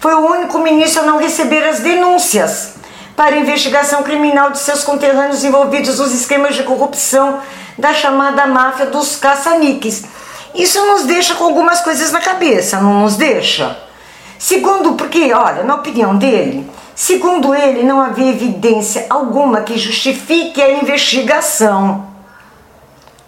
foi 0.00 0.12
o 0.14 0.26
único 0.26 0.58
ministro 0.58 1.02
a 1.02 1.06
não 1.06 1.18
receber 1.18 1.62
as 1.64 1.80
denúncias 1.80 2.74
para 3.16 3.36
investigação 3.36 4.02
criminal 4.02 4.50
de 4.50 4.58
seus 4.58 4.82
conterrâneos 4.82 5.44
envolvidos 5.44 6.00
nos 6.00 6.12
esquemas 6.12 6.56
de 6.56 6.64
corrupção 6.64 7.40
da 7.78 7.94
chamada 7.94 8.44
máfia 8.44 8.86
dos 8.86 9.14
caça-níqueis. 9.16 10.02
Isso 10.54 10.84
nos 10.86 11.04
deixa 11.04 11.34
com 11.34 11.44
algumas 11.44 11.80
coisas 11.80 12.12
na 12.12 12.20
cabeça, 12.20 12.80
não 12.80 13.00
nos 13.00 13.16
deixa? 13.16 13.76
Segundo, 14.38 14.94
porque, 14.94 15.32
olha, 15.32 15.62
na 15.64 15.74
opinião 15.74 16.16
dele, 16.16 16.70
Segundo 16.94 17.52
ele, 17.52 17.82
não 17.82 18.00
havia 18.00 18.30
evidência 18.30 19.06
alguma 19.10 19.62
que 19.62 19.76
justifique 19.76 20.62
a 20.62 20.70
investigação. 20.70 22.06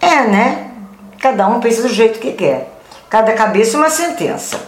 É, 0.00 0.22
né? 0.22 0.70
Cada 1.18 1.48
um 1.48 1.58
pensa 1.58 1.82
do 1.82 1.88
jeito 1.88 2.20
que 2.20 2.32
quer. 2.32 2.72
Cada 3.10 3.32
cabeça 3.32 3.76
uma 3.76 3.90
sentença. 3.90 4.60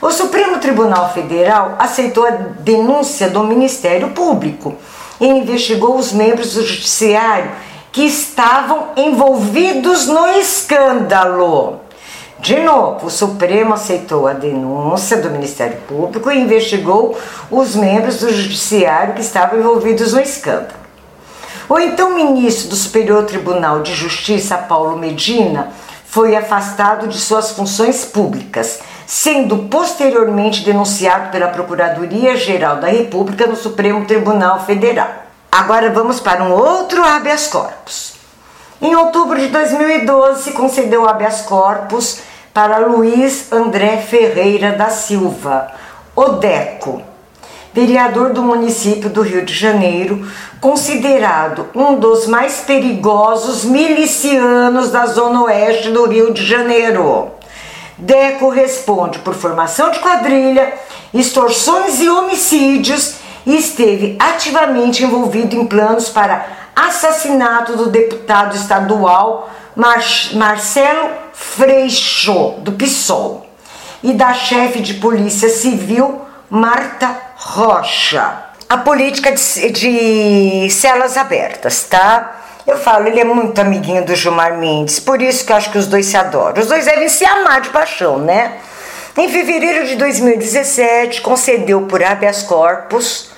O 0.00 0.10
Supremo 0.10 0.58
Tribunal 0.58 1.12
Federal 1.12 1.74
aceitou 1.78 2.26
a 2.26 2.30
denúncia 2.30 3.28
do 3.28 3.44
Ministério 3.44 4.10
Público 4.10 4.76
e 5.20 5.26
investigou 5.26 5.96
os 5.96 6.12
membros 6.12 6.54
do 6.54 6.64
Judiciário 6.64 7.50
que 7.92 8.04
estavam 8.04 8.92
envolvidos 8.96 10.06
no 10.06 10.26
escândalo. 10.38 11.80
De 12.40 12.60
novo, 12.60 13.06
o 13.06 13.10
Supremo 13.10 13.74
aceitou 13.74 14.28
a 14.28 14.32
denúncia 14.32 15.16
do 15.16 15.30
Ministério 15.30 15.76
Público 15.88 16.30
e 16.30 16.38
investigou 16.38 17.18
os 17.50 17.74
membros 17.74 18.20
do 18.20 18.32
Judiciário 18.32 19.14
que 19.14 19.20
estavam 19.20 19.58
envolvidos 19.58 20.12
no 20.12 20.20
escândalo. 20.20 20.78
O 21.68 21.78
então 21.78 22.14
ministro 22.14 22.68
do 22.68 22.76
Superior 22.76 23.24
Tribunal 23.24 23.82
de 23.82 23.92
Justiça, 23.92 24.56
Paulo 24.56 24.96
Medina, 24.96 25.70
foi 26.06 26.36
afastado 26.36 27.08
de 27.08 27.18
suas 27.18 27.50
funções 27.50 28.04
públicas, 28.04 28.80
sendo 29.04 29.68
posteriormente 29.68 30.64
denunciado 30.64 31.30
pela 31.30 31.48
Procuradoria-Geral 31.48 32.76
da 32.76 32.88
República 32.88 33.46
no 33.46 33.56
Supremo 33.56 34.06
Tribunal 34.06 34.64
Federal. 34.64 35.10
Agora 35.50 35.90
vamos 35.90 36.20
para 36.20 36.42
um 36.42 36.52
outro 36.52 37.04
habeas 37.04 37.48
corpus. 37.48 38.17
Em 38.80 38.94
outubro 38.94 39.36
de 39.40 39.48
2012, 39.48 40.44
se 40.44 40.52
concedeu 40.52 41.08
habeas 41.08 41.42
corpus 41.42 42.20
para 42.54 42.78
Luiz 42.78 43.52
André 43.52 43.96
Ferreira 43.96 44.70
da 44.70 44.88
Silva, 44.88 45.72
Odeco, 46.14 47.02
vereador 47.74 48.32
do 48.32 48.40
município 48.40 49.10
do 49.10 49.22
Rio 49.22 49.44
de 49.44 49.52
Janeiro, 49.52 50.24
considerado 50.60 51.66
um 51.74 51.96
dos 51.96 52.28
mais 52.28 52.60
perigosos 52.60 53.64
milicianos 53.64 54.92
da 54.92 55.06
zona 55.06 55.42
oeste 55.42 55.90
do 55.90 56.06
Rio 56.06 56.32
de 56.32 56.46
Janeiro. 56.46 57.32
Deco 57.98 58.48
responde 58.48 59.18
por 59.18 59.34
formação 59.34 59.90
de 59.90 59.98
quadrilha, 59.98 60.72
extorsões 61.12 62.00
e 62.00 62.08
homicídios 62.08 63.16
e 63.44 63.56
esteve 63.56 64.14
ativamente 64.20 65.02
envolvido 65.02 65.56
em 65.56 65.66
planos 65.66 66.08
para 66.08 66.57
assassinato 66.86 67.76
do 67.76 67.90
deputado 67.90 68.54
estadual 68.54 69.50
Mar 69.74 70.00
Marcelo 70.34 71.10
Freixo, 71.32 72.54
do 72.58 72.72
PSOL, 72.72 73.46
e 74.02 74.12
da 74.12 74.32
chefe 74.32 74.80
de 74.80 74.94
polícia 74.94 75.48
civil 75.48 76.20
Marta 76.48 77.16
Rocha. 77.36 78.44
A 78.68 78.78
política 78.78 79.32
de, 79.32 79.70
de 79.70 80.70
celas 80.70 81.16
abertas, 81.16 81.84
tá? 81.84 82.36
Eu 82.66 82.76
falo, 82.76 83.06
ele 83.06 83.20
é 83.20 83.24
muito 83.24 83.58
amiguinho 83.60 84.04
do 84.04 84.14
Gilmar 84.14 84.58
Mendes, 84.58 85.00
por 85.00 85.22
isso 85.22 85.44
que 85.44 85.52
eu 85.52 85.56
acho 85.56 85.70
que 85.70 85.78
os 85.78 85.86
dois 85.86 86.06
se 86.06 86.16
adoram. 86.16 86.60
Os 86.60 86.68
dois 86.68 86.84
devem 86.84 87.08
se 87.08 87.24
amar 87.24 87.60
de 87.62 87.70
paixão, 87.70 88.18
né? 88.18 88.58
Em 89.16 89.28
fevereiro 89.28 89.86
de 89.86 89.96
2017, 89.96 91.22
concedeu 91.22 91.82
por 91.82 92.02
habeas 92.02 92.42
corpus 92.42 93.30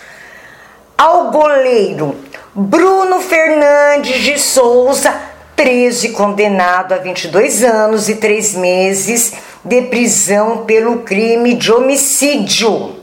ao 0.99 1.31
goleiro 1.31 2.17
Bruno 2.53 3.21
Fernandes 3.21 4.23
de 4.23 4.37
Souza, 4.37 5.15
preso 5.55 6.07
e 6.07 6.09
condenado 6.09 6.93
a 6.93 6.97
22 6.97 7.63
anos 7.63 8.09
e 8.09 8.17
3 8.17 8.57
meses 8.57 9.35
de 9.65 9.83
prisão 9.83 10.65
pelo 10.65 10.99
crime 11.03 11.55
de 11.55 11.71
homicídio. 11.71 12.97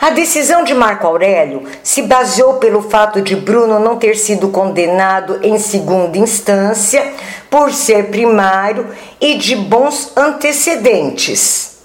A 0.00 0.10
decisão 0.10 0.62
de 0.62 0.72
Marco 0.74 1.08
Aurélio 1.08 1.64
se 1.82 2.02
baseou 2.02 2.54
pelo 2.54 2.82
fato 2.82 3.20
de 3.20 3.34
Bruno 3.34 3.80
não 3.80 3.96
ter 3.96 4.16
sido 4.16 4.50
condenado 4.50 5.40
em 5.42 5.58
segunda 5.58 6.16
instância 6.16 7.14
por 7.50 7.72
ser 7.72 8.10
primário 8.10 8.94
e 9.20 9.34
de 9.34 9.56
bons 9.56 10.12
antecedentes. 10.16 11.78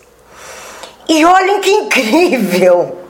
E 1.10 1.26
olhem 1.26 1.60
que 1.60 1.72
incrível! 1.72 3.07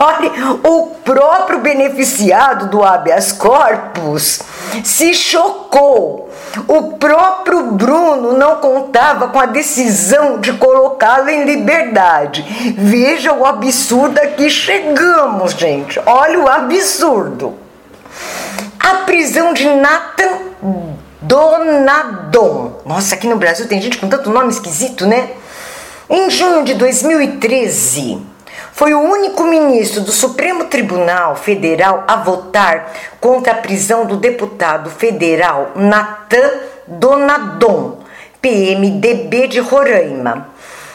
Olha, 0.00 0.30
o 0.64 0.86
próprio 1.04 1.60
beneficiado 1.60 2.68
do 2.68 2.84
habeas 2.84 3.32
corpus 3.32 4.40
se 4.84 5.14
chocou. 5.14 6.30
O 6.66 6.94
próprio 6.94 7.72
Bruno 7.72 8.36
não 8.36 8.56
contava 8.56 9.28
com 9.28 9.38
a 9.38 9.46
decisão 9.46 10.38
de 10.38 10.52
colocá-lo 10.54 11.28
em 11.28 11.44
liberdade. 11.44 12.74
Veja 12.76 13.32
o 13.32 13.46
absurdo 13.46 14.18
a 14.18 14.26
que 14.26 14.50
chegamos, 14.50 15.52
gente. 15.52 16.00
Olha 16.04 16.40
o 16.40 16.48
absurdo. 16.48 17.54
A 18.78 18.94
prisão 19.06 19.52
de 19.52 19.68
Nathan 19.68 20.38
Donadon. 21.20 22.80
Nossa, 22.84 23.14
aqui 23.14 23.26
no 23.26 23.36
Brasil 23.36 23.66
tem 23.68 23.80
gente 23.80 23.98
com 23.98 24.08
tanto 24.08 24.30
nome 24.30 24.50
esquisito, 24.50 25.06
né? 25.06 25.30
Em 26.08 26.30
junho 26.30 26.64
de 26.64 26.74
2013, 26.74 28.22
foi 28.78 28.94
o 28.94 29.00
único 29.00 29.42
ministro 29.42 30.00
do 30.02 30.12
Supremo 30.12 30.66
Tribunal 30.66 31.34
Federal 31.34 32.04
a 32.06 32.14
votar 32.14 32.92
contra 33.20 33.52
a 33.52 33.56
prisão 33.56 34.06
do 34.06 34.16
deputado 34.16 34.88
federal 34.88 35.72
Natan 35.74 36.48
Donadon, 36.86 37.98
PMDB 38.40 39.48
de 39.48 39.58
Roraima. 39.58 40.50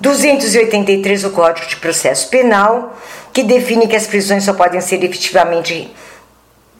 283 0.00 1.22
do 1.22 1.30
Código 1.30 1.66
de 1.66 1.76
Processo 1.76 2.28
Penal, 2.28 2.94
que 3.32 3.42
define 3.42 3.88
que 3.88 3.96
as 3.96 4.06
prisões 4.06 4.44
só 4.44 4.52
podem 4.52 4.82
ser 4.82 5.02
efetivamente 5.02 5.92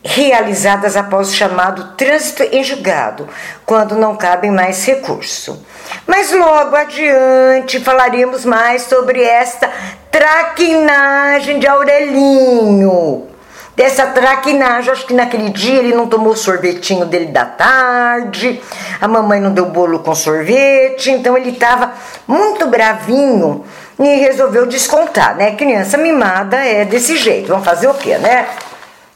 realizadas 0.04 0.96
após 0.96 1.28
o 1.28 1.34
chamado 1.34 1.96
trânsito 1.96 2.42
em 2.44 2.62
julgado, 2.62 3.28
quando 3.66 3.96
não 3.96 4.16
cabem 4.16 4.50
mais 4.50 4.84
recurso. 4.86 5.64
Mas 6.06 6.32
logo 6.32 6.76
adiante 6.76 7.80
falaremos 7.80 8.44
mais 8.44 8.82
sobre 8.82 9.22
esta 9.22 9.70
traquinagem 10.10 11.58
de 11.58 11.66
Aurelinho. 11.66 13.26
Dessa 13.74 14.06
traquinagem, 14.06 14.90
acho 14.90 15.06
que 15.06 15.14
naquele 15.14 15.50
dia 15.50 15.78
ele 15.78 15.94
não 15.94 16.08
tomou 16.08 16.32
o 16.32 16.36
sorvetinho 16.36 17.06
dele 17.06 17.26
da 17.26 17.44
tarde, 17.44 18.60
a 19.00 19.06
mamãe 19.06 19.40
não 19.40 19.52
deu 19.52 19.66
bolo 19.66 20.00
com 20.00 20.16
sorvete, 20.16 21.12
então 21.12 21.36
ele 21.36 21.50
estava 21.50 21.92
muito 22.26 22.66
bravinho 22.66 23.64
e 24.00 24.16
resolveu 24.16 24.66
descontar, 24.66 25.36
né? 25.36 25.52
Criança 25.52 25.96
mimada 25.96 26.56
é 26.56 26.84
desse 26.84 27.16
jeito, 27.16 27.46
vamos 27.46 27.64
fazer 27.64 27.86
o 27.86 27.94
quê, 27.94 28.18
né? 28.18 28.48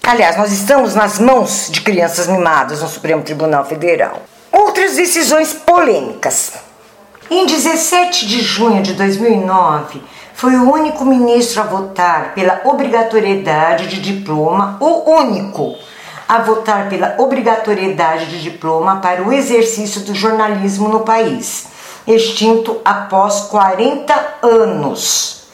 Aliás, 0.04 0.36
nós 0.36 0.50
estamos 0.50 0.96
nas 0.96 1.20
mãos 1.20 1.68
de 1.70 1.80
crianças 1.80 2.26
mimadas 2.26 2.82
no 2.82 2.88
Supremo 2.88 3.22
Tribunal 3.22 3.64
Federal. 3.64 4.20
Outras 4.50 4.96
decisões 4.96 5.52
polêmicas. 5.54 6.54
Em 7.30 7.46
17 7.46 8.26
de 8.26 8.40
junho 8.40 8.82
de 8.82 8.94
2009, 8.94 10.02
foi 10.34 10.56
o 10.56 10.72
único 10.72 11.04
ministro 11.04 11.62
a 11.62 11.66
votar 11.66 12.34
pela 12.34 12.62
obrigatoriedade 12.64 13.86
de 13.86 14.00
diploma, 14.00 14.76
o 14.80 15.08
único 15.08 15.76
a 16.28 16.38
votar 16.38 16.88
pela 16.88 17.14
obrigatoriedade 17.18 18.26
de 18.26 18.42
diploma 18.42 18.96
para 18.96 19.22
o 19.22 19.32
exercício 19.32 20.00
do 20.00 20.16
jornalismo 20.16 20.88
no 20.88 21.00
país, 21.00 21.68
extinto 22.08 22.80
após 22.84 23.42
40 23.42 24.38
anos. 24.42 25.44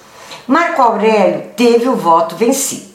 Marco 0.47 0.81
Aurélio 0.81 1.51
teve 1.55 1.87
o 1.87 1.95
voto 1.95 2.35
vencido 2.35 2.88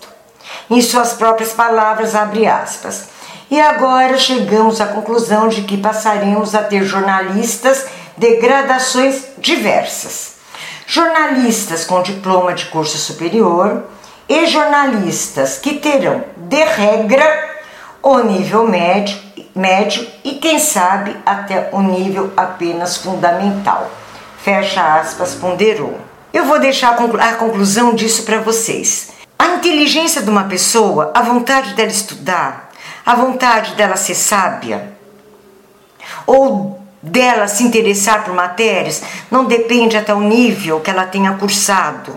em 0.70 0.82
suas 0.82 1.14
próprias 1.14 1.52
palavras, 1.52 2.16
abre 2.16 2.48
aspas. 2.48 3.10
E 3.50 3.60
agora 3.60 4.18
chegamos 4.18 4.82
à 4.82 4.88
conclusão 4.88 5.48
de 5.48 5.62
que 5.62 5.78
passaremos 5.78 6.56
a 6.56 6.64
ter 6.64 6.84
jornalistas 6.84 7.86
de 8.18 8.38
gradações 8.38 9.26
diversas. 9.38 10.34
Jornalistas 10.88 11.86
com 11.86 12.02
diploma 12.02 12.54
de 12.54 12.66
curso 12.66 12.98
superior 12.98 13.84
e 14.28 14.46
jornalistas 14.48 15.58
que 15.58 15.76
terão, 15.76 16.24
de 16.36 16.64
regra, 16.64 17.52
o 18.02 18.20
nível 18.20 18.68
médio, 18.68 19.18
médio 19.56 20.08
e, 20.24 20.34
quem 20.34 20.60
sabe, 20.60 21.16
até 21.26 21.70
o 21.72 21.82
nível 21.82 22.32
apenas 22.36 22.98
fundamental. 22.98 23.90
Fecha 24.44 25.00
aspas, 25.00 25.36
ponderou. 25.36 25.98
Eu 26.34 26.46
vou 26.46 26.60
deixar 26.60 26.98
a 26.98 27.34
conclusão 27.36 27.94
disso 27.94 28.24
para 28.24 28.40
vocês. 28.40 29.13
A 29.38 29.48
inteligência 29.56 30.22
de 30.22 30.30
uma 30.30 30.46
pessoa, 30.46 31.12
a 31.14 31.22
vontade 31.22 31.74
dela 31.74 31.90
estudar, 31.90 32.70
a 33.06 33.16
vontade 33.16 33.76
dela 33.76 33.96
ser 33.96 34.16
sábia, 34.16 34.98
ou 36.26 36.82
dela 37.02 37.48
se 37.48 37.64
interessar 37.64 38.24
por 38.24 38.34
matérias, 38.34 39.04
não 39.30 39.46
depende 39.46 39.98
até 39.98 40.14
o 40.14 40.22
nível 40.22 40.80
que 40.80 40.90
ela 40.90 41.06
tenha 41.06 41.34
cursado 41.34 42.16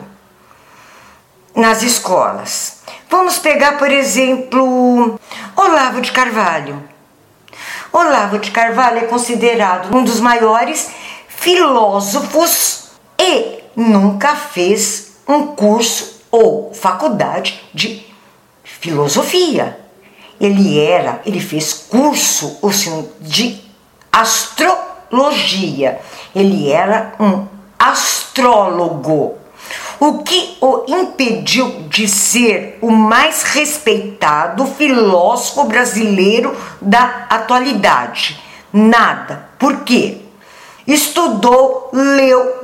nas 1.55 1.83
escolas. 1.83 2.83
Vamos 3.09 3.38
pegar, 3.38 3.79
por 3.79 3.90
exemplo, 3.90 5.18
Olavo 5.57 6.00
de 6.00 6.12
Carvalho. 6.12 6.83
Olavo 7.92 8.38
de 8.38 8.50
Carvalho 8.50 8.98
é 8.98 9.07
considerado 9.07 9.96
um 9.96 10.05
dos 10.05 10.20
maiores 10.20 10.90
filósofos 11.29 12.90
e 13.18 13.61
nunca 13.74 14.37
fez 14.37 15.16
um 15.26 15.46
curso 15.46 16.15
ou 16.30 16.72
faculdade 16.74 17.62
de 17.72 18.06
filosofia. 18.64 19.78
Ele 20.40 20.78
era, 20.78 21.22
ele 21.24 21.40
fez 21.40 21.72
curso 21.72 22.58
de 23.20 23.60
astrologia. 24.12 26.00
Ele 26.34 26.70
era 26.70 27.14
um 27.18 27.46
astrólogo. 27.78 29.38
O 29.98 30.18
que 30.22 30.58
o 30.60 30.84
impediu 30.86 31.86
de 31.88 32.06
ser 32.06 32.78
o 32.82 32.90
mais 32.90 33.42
respeitado 33.42 34.66
filósofo 34.66 35.64
brasileiro 35.64 36.54
da 36.80 37.26
atualidade? 37.30 38.38
Nada. 38.72 39.48
Por 39.58 39.84
quê? 39.84 40.18
Estudou, 40.86 41.90
leu, 41.92 42.56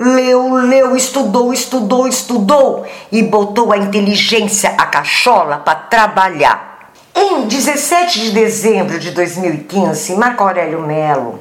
leu, 0.93 0.97
estudou, 0.97 1.53
estudou, 1.53 2.07
estudou 2.07 2.87
e 3.11 3.23
botou 3.23 3.73
a 3.73 3.79
inteligência, 3.79 4.75
a 4.77 4.87
cachola 4.87 5.59
para 5.59 5.75
trabalhar. 5.75 6.93
Em 7.15 7.47
17 7.47 8.21
de 8.21 8.31
dezembro 8.31 8.99
de 8.99 9.11
2015, 9.11 10.15
Marco 10.17 10.43
Aurélio 10.43 10.81
Melo 10.81 11.41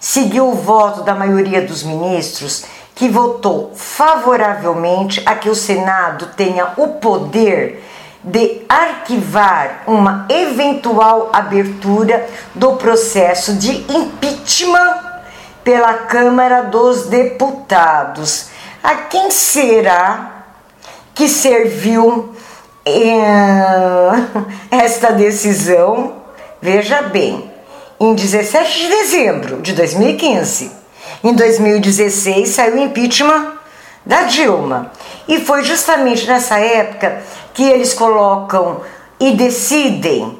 seguiu 0.00 0.48
o 0.48 0.54
voto 0.54 1.02
da 1.02 1.14
maioria 1.14 1.62
dos 1.62 1.82
ministros 1.82 2.64
que 2.94 3.08
votou 3.08 3.72
favoravelmente 3.74 5.22
a 5.24 5.34
que 5.34 5.48
o 5.48 5.54
Senado 5.54 6.30
tenha 6.36 6.72
o 6.76 6.88
poder 6.88 7.84
de 8.24 8.62
arquivar 8.68 9.82
uma 9.86 10.26
eventual 10.28 11.30
abertura 11.32 12.28
do 12.54 12.76
processo 12.76 13.54
de 13.54 13.72
impeachment 13.92 15.11
pela 15.64 15.94
Câmara 15.94 16.62
dos 16.62 17.06
Deputados. 17.06 18.48
A 18.82 18.94
quem 18.94 19.30
será 19.30 20.44
que 21.14 21.28
serviu 21.28 22.34
eh, 22.84 24.10
esta 24.70 25.12
decisão? 25.12 26.14
Veja 26.60 27.02
bem, 27.02 27.50
em 27.98 28.14
17 28.14 28.78
de 28.78 28.88
dezembro 28.88 29.62
de 29.62 29.72
2015, 29.72 30.70
em 31.22 31.34
2016 31.34 32.48
saiu 32.48 32.74
o 32.74 32.78
impeachment 32.78 33.52
da 34.04 34.22
Dilma. 34.24 34.90
E 35.28 35.40
foi 35.40 35.62
justamente 35.62 36.26
nessa 36.26 36.58
época 36.58 37.22
que 37.54 37.62
eles 37.62 37.94
colocam 37.94 38.80
e 39.20 39.32
decidem, 39.36 40.38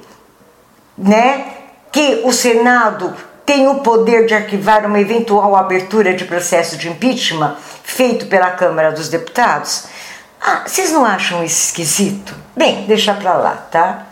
né, 0.99 1.47
que 1.93 2.23
o 2.25 2.33
Senado 2.33 3.15
tem 3.45 3.69
o 3.69 3.77
poder 3.77 4.27
de 4.27 4.35
arquivar 4.35 4.87
uma 4.87 5.01
eventual 5.01 5.57
abertura 5.57 6.15
de 6.15 6.25
processo 6.25 6.77
de 6.77 6.89
impeachment 6.89 7.57
feito 7.83 8.27
pela 8.27 8.51
Câmara 8.51 8.93
dos 8.93 9.09
Deputados. 9.09 9.85
Ah, 10.41 10.63
vocês 10.67 10.91
não 10.93 11.05
acham 11.05 11.45
isso 11.45 11.67
esquisito? 11.67 12.35
Bem, 12.57 12.87
deixa 12.87 13.15
pra 13.15 13.35
lá, 13.35 13.67
tá? 13.71 14.07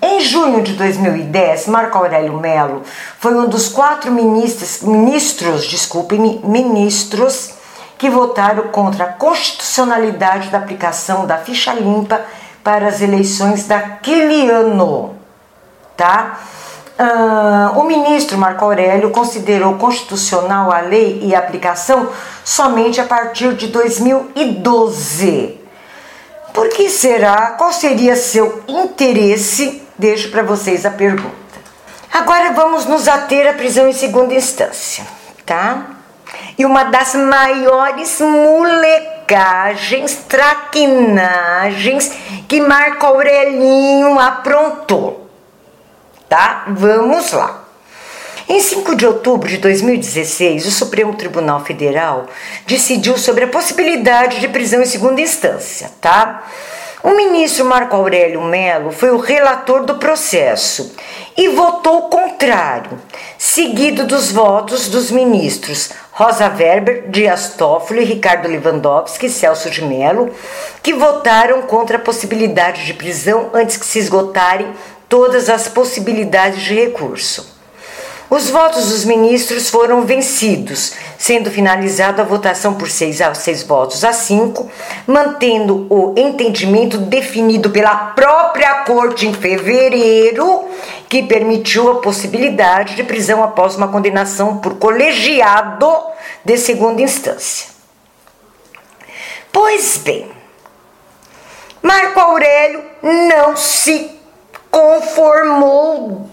Em 0.00 0.20
junho 0.20 0.62
de 0.62 0.74
2010, 0.74 1.66
Marco 1.68 1.96
Aurélio 1.96 2.38
Melo 2.38 2.82
foi 3.18 3.34
um 3.34 3.48
dos 3.48 3.68
quatro 3.68 4.12
ministros, 4.12 4.82
ministros, 4.82 5.66
desculpe-me, 5.66 6.40
ministros 6.44 7.54
que 7.96 8.10
votaram 8.10 8.68
contra 8.68 9.04
a 9.04 9.12
constitucionalidade 9.12 10.50
da 10.50 10.58
aplicação 10.58 11.26
da 11.26 11.38
ficha 11.38 11.72
limpa 11.72 12.20
para 12.62 12.86
as 12.86 13.00
eleições 13.00 13.66
daquele 13.66 14.50
ano, 14.50 15.14
tá? 15.96 16.40
Uh, 16.96 17.76
o 17.80 17.82
ministro 17.84 18.38
Marco 18.38 18.64
Aurélio 18.64 19.10
considerou 19.10 19.74
constitucional 19.74 20.70
a 20.70 20.80
lei 20.80 21.18
e 21.24 21.34
a 21.34 21.40
aplicação 21.40 22.08
somente 22.44 23.00
a 23.00 23.04
partir 23.04 23.54
de 23.54 23.66
2012. 23.66 25.58
Por 26.52 26.68
que 26.68 26.88
será? 26.88 27.48
Qual 27.58 27.72
seria 27.72 28.14
seu 28.14 28.62
interesse? 28.68 29.82
Deixo 29.98 30.30
para 30.30 30.44
vocês 30.44 30.86
a 30.86 30.90
pergunta. 30.90 31.34
Agora 32.12 32.52
vamos 32.52 32.86
nos 32.86 33.08
ater 33.08 33.50
à 33.50 33.54
prisão 33.54 33.88
em 33.88 33.92
segunda 33.92 34.32
instância, 34.32 35.04
tá? 35.44 35.96
E 36.56 36.64
uma 36.64 36.84
das 36.84 37.16
maiores 37.16 38.20
molecagens, 38.20 40.14
traquinagens 40.28 42.12
que 42.46 42.60
Marco 42.60 43.04
Aurelinho 43.04 44.16
aprontou. 44.20 45.23
Tá? 46.28 46.64
Vamos 46.68 47.32
lá. 47.32 47.64
Em 48.46 48.60
5 48.60 48.94
de 48.94 49.06
outubro 49.06 49.48
de 49.48 49.56
2016, 49.56 50.66
o 50.66 50.70
Supremo 50.70 51.14
Tribunal 51.14 51.64
Federal 51.64 52.26
decidiu 52.66 53.16
sobre 53.16 53.44
a 53.44 53.48
possibilidade 53.48 54.38
de 54.38 54.48
prisão 54.48 54.82
em 54.82 54.86
segunda 54.86 55.20
instância, 55.20 55.90
tá? 56.00 56.44
O 57.02 57.10
ministro 57.10 57.64
Marco 57.64 57.96
Aurélio 57.96 58.42
Melo 58.42 58.90
foi 58.90 59.10
o 59.10 59.18
relator 59.18 59.84
do 59.84 59.96
processo 59.96 60.94
e 61.36 61.48
votou 61.48 62.02
contrário, 62.08 62.98
seguido 63.38 64.06
dos 64.06 64.30
votos 64.30 64.88
dos 64.88 65.10
ministros 65.10 65.90
Rosa 66.12 66.48
Weber, 66.48 67.10
Dias 67.10 67.54
Toffoli, 67.58 68.04
Ricardo 68.04 68.48
Lewandowski 68.48 69.26
e 69.26 69.30
Celso 69.30 69.68
de 69.68 69.84
Mello, 69.84 70.30
que 70.82 70.94
votaram 70.94 71.62
contra 71.62 71.96
a 71.96 72.00
possibilidade 72.00 72.86
de 72.86 72.94
prisão 72.94 73.50
antes 73.52 73.76
que 73.76 73.84
se 73.84 73.98
esgotarem 73.98 74.72
todas 75.08 75.48
as 75.48 75.68
possibilidades 75.68 76.62
de 76.62 76.74
recurso. 76.74 77.54
Os 78.30 78.50
votos 78.50 78.88
dos 78.88 79.04
ministros 79.04 79.70
foram 79.70 80.02
vencidos, 80.02 80.94
sendo 81.18 81.50
finalizada 81.50 82.22
a 82.22 82.24
votação 82.24 82.74
por 82.74 82.90
seis 82.90 83.20
a 83.20 83.32
seis 83.34 83.62
votos 83.62 84.02
a 84.02 84.12
cinco, 84.12 84.68
mantendo 85.06 85.86
o 85.88 86.14
entendimento 86.16 86.98
definido 86.98 87.70
pela 87.70 87.94
própria 87.94 88.82
corte 88.84 89.26
em 89.26 89.34
fevereiro, 89.34 90.64
que 91.08 91.22
permitiu 91.22 91.92
a 91.92 92.00
possibilidade 92.00 92.96
de 92.96 93.04
prisão 93.04 93.44
após 93.44 93.76
uma 93.76 93.88
condenação 93.88 94.56
por 94.56 94.78
colegiado 94.78 95.88
de 96.44 96.56
segunda 96.56 97.02
instância. 97.02 97.68
Pois 99.52 99.98
bem, 99.98 100.28
Marco 101.80 102.18
Aurélio 102.18 102.82
não 103.00 103.56
se 103.56 104.18
conformou 104.74 106.28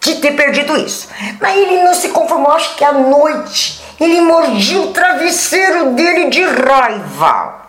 de 0.00 0.14
ter 0.14 0.32
perdido 0.32 0.74
isso. 0.78 1.08
Mas 1.38 1.58
ele 1.58 1.82
não 1.82 1.92
se 1.92 2.08
conformou, 2.08 2.52
acho 2.52 2.74
que 2.74 2.84
à 2.84 2.92
noite 2.92 3.82
ele 4.00 4.22
mordiu 4.22 4.84
o 4.84 4.92
travesseiro 4.92 5.90
dele 5.90 6.30
de 6.30 6.42
raiva. 6.42 7.60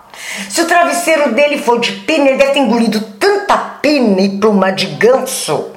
Se 0.50 0.62
o 0.62 0.66
travesseiro 0.66 1.34
dele 1.34 1.58
for 1.58 1.78
de 1.80 1.92
pena, 1.92 2.30
ele 2.30 2.38
deve 2.38 2.54
ter 2.54 2.60
engolido 2.60 3.02
tanta 3.20 3.58
pena 3.82 4.22
e 4.22 4.40
pluma 4.40 4.72
de 4.72 4.86
ganso 4.86 5.72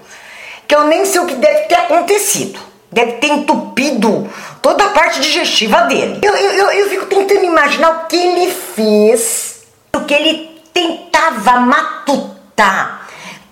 que 0.68 0.74
eu 0.74 0.85
nem 0.85 1.04
sei 1.04 1.20
o 1.20 1.26
que 1.26 1.35
deve 1.35 1.64
ter 1.66 1.74
acontecido. 1.74 2.61
Deve 2.90 3.12
ter 3.12 3.28
entupido 3.28 4.28
toda 4.62 4.85
a 4.85 4.88
parte 4.90 5.20
digestiva 5.20 5.82
dele. 5.82 6.20
Eu, 6.22 6.35
eu, 6.35 6.52
eu, 6.52 6.70
eu 6.70 6.88
fico 6.88 7.06
tentando 7.06 7.44
imaginar 7.44 7.90
o 7.90 8.06
que 8.06 8.16
ele 8.16 8.52
fez, 8.52 9.64
o 9.94 10.00
que 10.00 10.14
ele 10.14 10.61
tentava 10.72 11.61
matutar 11.61 13.06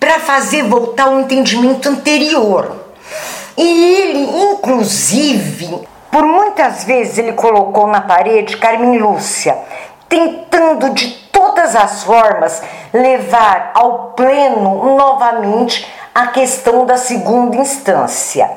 para 0.05 0.19
fazer 0.19 0.61
voltar 0.61 1.09
o 1.09 1.21
entendimento 1.21 1.89
anterior. 1.89 2.75
E 3.57 3.93
ele, 3.95 4.51
inclusive, 4.51 5.81
por 6.11 6.23
muitas 6.23 6.83
vezes 6.83 7.17
ele 7.17 7.33
colocou 7.33 7.87
na 7.87 8.01
parede 8.01 8.55
Carmen 8.57 8.99
Lúcia, 8.99 9.57
tentando 10.07 10.91
de 10.91 11.07
todas 11.31 11.75
as 11.75 12.03
formas 12.03 12.61
levar 12.93 13.71
ao 13.73 14.11
pleno 14.11 14.95
novamente 14.95 15.91
a 16.13 16.27
questão 16.27 16.85
da 16.85 16.97
segunda 16.97 17.57
instância. 17.57 18.47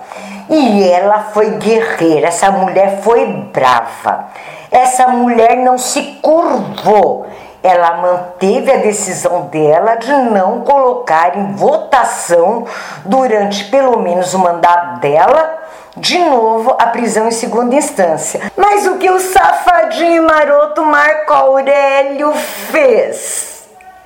E 0.51 0.87
ela 0.87 1.31
foi 1.33 1.53
guerreira, 1.53 2.29
essa 2.29 2.51
mulher 2.51 3.01
foi 3.01 3.25
brava. 3.27 4.27
Essa 4.71 5.09
mulher 5.09 5.57
não 5.57 5.79
se 5.79 6.03
curvou 6.21 7.27
ela 7.63 7.97
manteve 7.97 8.71
a 8.71 8.77
decisão 8.77 9.43
dela 9.47 9.97
de 9.97 10.13
não 10.13 10.61
colocar 10.61 11.37
em 11.37 11.53
votação, 11.55 12.67
durante 13.05 13.65
pelo 13.65 13.99
menos 13.99 14.33
o 14.35 14.39
mandato 14.39 15.01
dela, 15.01 15.59
de 15.97 16.19
novo 16.19 16.77
a 16.79 16.87
prisão 16.87 17.29
em 17.29 17.33
segunda 17.33 17.75
instância. 17.75 18.53
Mas 18.57 18.87
o 18.87 18.97
que 18.97 19.11
o 19.11 19.19
safadinho 19.19 20.23
maroto 20.23 20.83
Marco 20.83 21.33
Aurélio 21.33 22.33
fez? 22.33 23.49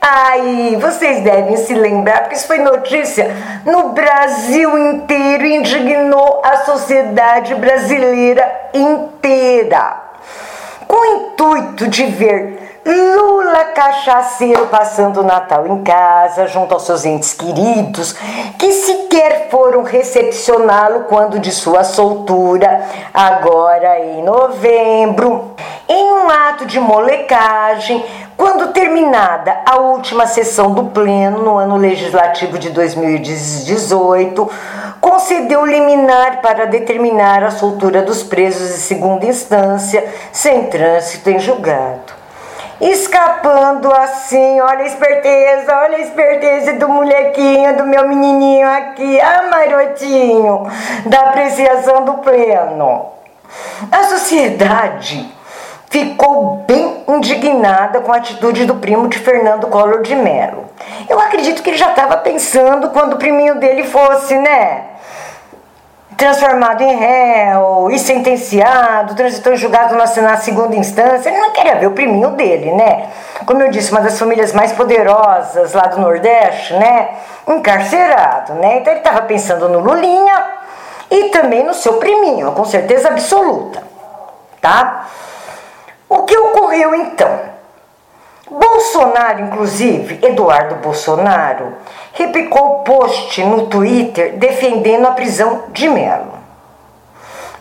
Ai, 0.05 0.77
vocês 0.81 1.23
devem 1.23 1.57
se 1.57 1.75
lembrar, 1.75 2.23
porque 2.23 2.35
isso 2.35 2.49
foi 2.49 2.59
notícia 2.59 3.31
no 3.65 3.91
Brasil 3.91 4.77
inteiro, 4.77 5.47
indignou 5.47 6.43
a 6.45 6.57
sociedade 6.65 7.55
brasileira 7.55 8.51
inteira. 8.75 10.03
Com 10.89 10.97
o 10.97 11.07
intuito 11.07 11.87
de 11.87 12.05
ver 12.07 12.62
Lula 12.85 13.67
cachaceiro 13.67 14.67
passando 14.67 15.21
o 15.21 15.23
Natal 15.23 15.67
em 15.69 15.85
casa, 15.85 16.49
junto 16.49 16.75
aos 16.75 16.85
seus 16.85 17.05
entes 17.05 17.33
queridos, 17.33 18.13
que 18.59 18.73
sequer 18.73 19.49
foram 19.51 19.85
recepcioná-lo 19.85 21.05
quando 21.05 21.39
de 21.39 21.53
sua 21.53 21.85
soltura, 21.85 22.85
agora 23.15 24.01
em 24.01 24.25
novembro. 24.25 25.53
Em 25.89 26.13
um 26.13 26.29
ato 26.29 26.67
de 26.67 26.81
molecagem, 26.81 28.05
quando 28.37 28.73
terminada 28.73 29.61
a 29.65 29.77
última 29.77 30.27
sessão 30.27 30.73
do 30.73 30.87
Pleno 30.87 31.39
no 31.39 31.59
ano 31.59 31.77
legislativo 31.77 32.59
de 32.59 32.71
2018, 32.71 34.51
concedeu 35.01 35.65
liminar 35.65 36.41
para 36.41 36.67
determinar 36.67 37.45
a 37.45 37.53
soltura 37.53 38.03
dos 38.03 38.25
presos 38.25 38.75
de 38.75 38.81
segunda 38.81 39.25
instância, 39.25 40.05
sem 40.33 40.65
trânsito 40.65 41.31
em 41.31 41.39
julgado. 41.39 42.22
Escapando 42.83 43.93
assim. 43.93 44.61
Olha 44.61 44.81
a 44.81 44.87
esperteza, 44.87 45.77
olha 45.77 45.97
a 45.99 46.01
esperteza 46.01 46.73
do 46.75 46.89
molequinho, 46.89 47.77
do 47.77 47.87
meu 47.87 48.09
menininho 48.09 48.69
aqui. 48.69 49.21
Ah, 49.21 49.49
marotinho, 49.51 50.67
da 51.07 51.21
apreciação 51.21 52.05
do 52.05 52.15
pleno. 52.15 53.07
A 53.91 54.03
sociedade 54.05 55.33
ficou 55.91 56.65
bem 56.67 57.05
indignada 57.07 58.01
com 58.01 58.13
a 58.13 58.17
atitude 58.17 58.65
do 58.65 58.77
primo 58.77 59.09
de 59.09 59.19
Fernando 59.19 59.67
Collor 59.69 60.01
de 60.01 60.17
Mello. 60.17 60.65
Eu 61.09 61.21
acredito 61.21 61.63
que 61.63 61.71
ele 61.71 61.77
já 61.77 61.91
estava 61.91 62.17
pensando 62.17 62.91
quando 62.91 63.15
o 63.15 63.19
priminho 63.19 63.57
dele 63.57 63.85
fosse, 63.85 64.37
né? 64.39 64.85
Transformado 66.23 66.81
em 66.83 66.95
réu 66.95 67.91
e 67.91 67.99
sentenciado, 67.99 69.17
transitou 69.17 69.53
em 69.53 69.57
julgado 69.57 69.97
na, 69.97 70.37
segunda 70.37 70.77
instância. 70.77 71.29
Ele 71.29 71.41
não 71.41 71.51
queria 71.51 71.75
ver 71.75 71.89
o 71.89 71.91
priminho 71.91 72.31
dele, 72.31 72.71
né? 72.71 73.09
Como 73.45 73.61
eu 73.61 73.73
disse, 73.73 73.91
uma 73.91 74.01
das 74.01 74.17
famílias 74.17 74.53
mais 74.53 74.71
poderosas 74.71 75.73
lá 75.73 75.83
do 75.89 76.01
Nordeste, 76.01 76.75
né? 76.75 77.09
Encarcerado, 77.45 78.55
né? 78.55 78.79
Então 78.79 78.93
ele 78.93 79.01
estava 79.01 79.23
pensando 79.23 79.69
no 79.69 79.81
Lulinha 79.81 80.47
e 81.11 81.31
também 81.31 81.65
no 81.65 81.75
seu 81.75 81.95
priminho, 81.95 82.53
com 82.53 82.65
certeza 82.67 83.09
absoluta, 83.09 83.83
tá? 84.61 85.09
O 86.09 86.23
que 86.23 86.39
ocorreu 86.39 86.95
então? 86.95 87.37
Bolsonaro, 88.49 89.41
inclusive, 89.41 90.21
Eduardo 90.25 90.77
Bolsonaro, 90.77 91.75
replicou 92.13 92.81
post 92.81 93.43
no 93.45 93.67
Twitter 93.67 94.37
defendendo 94.39 95.07
a 95.07 95.13
prisão 95.13 95.65
de 95.71 95.89
Melo. 95.89 96.33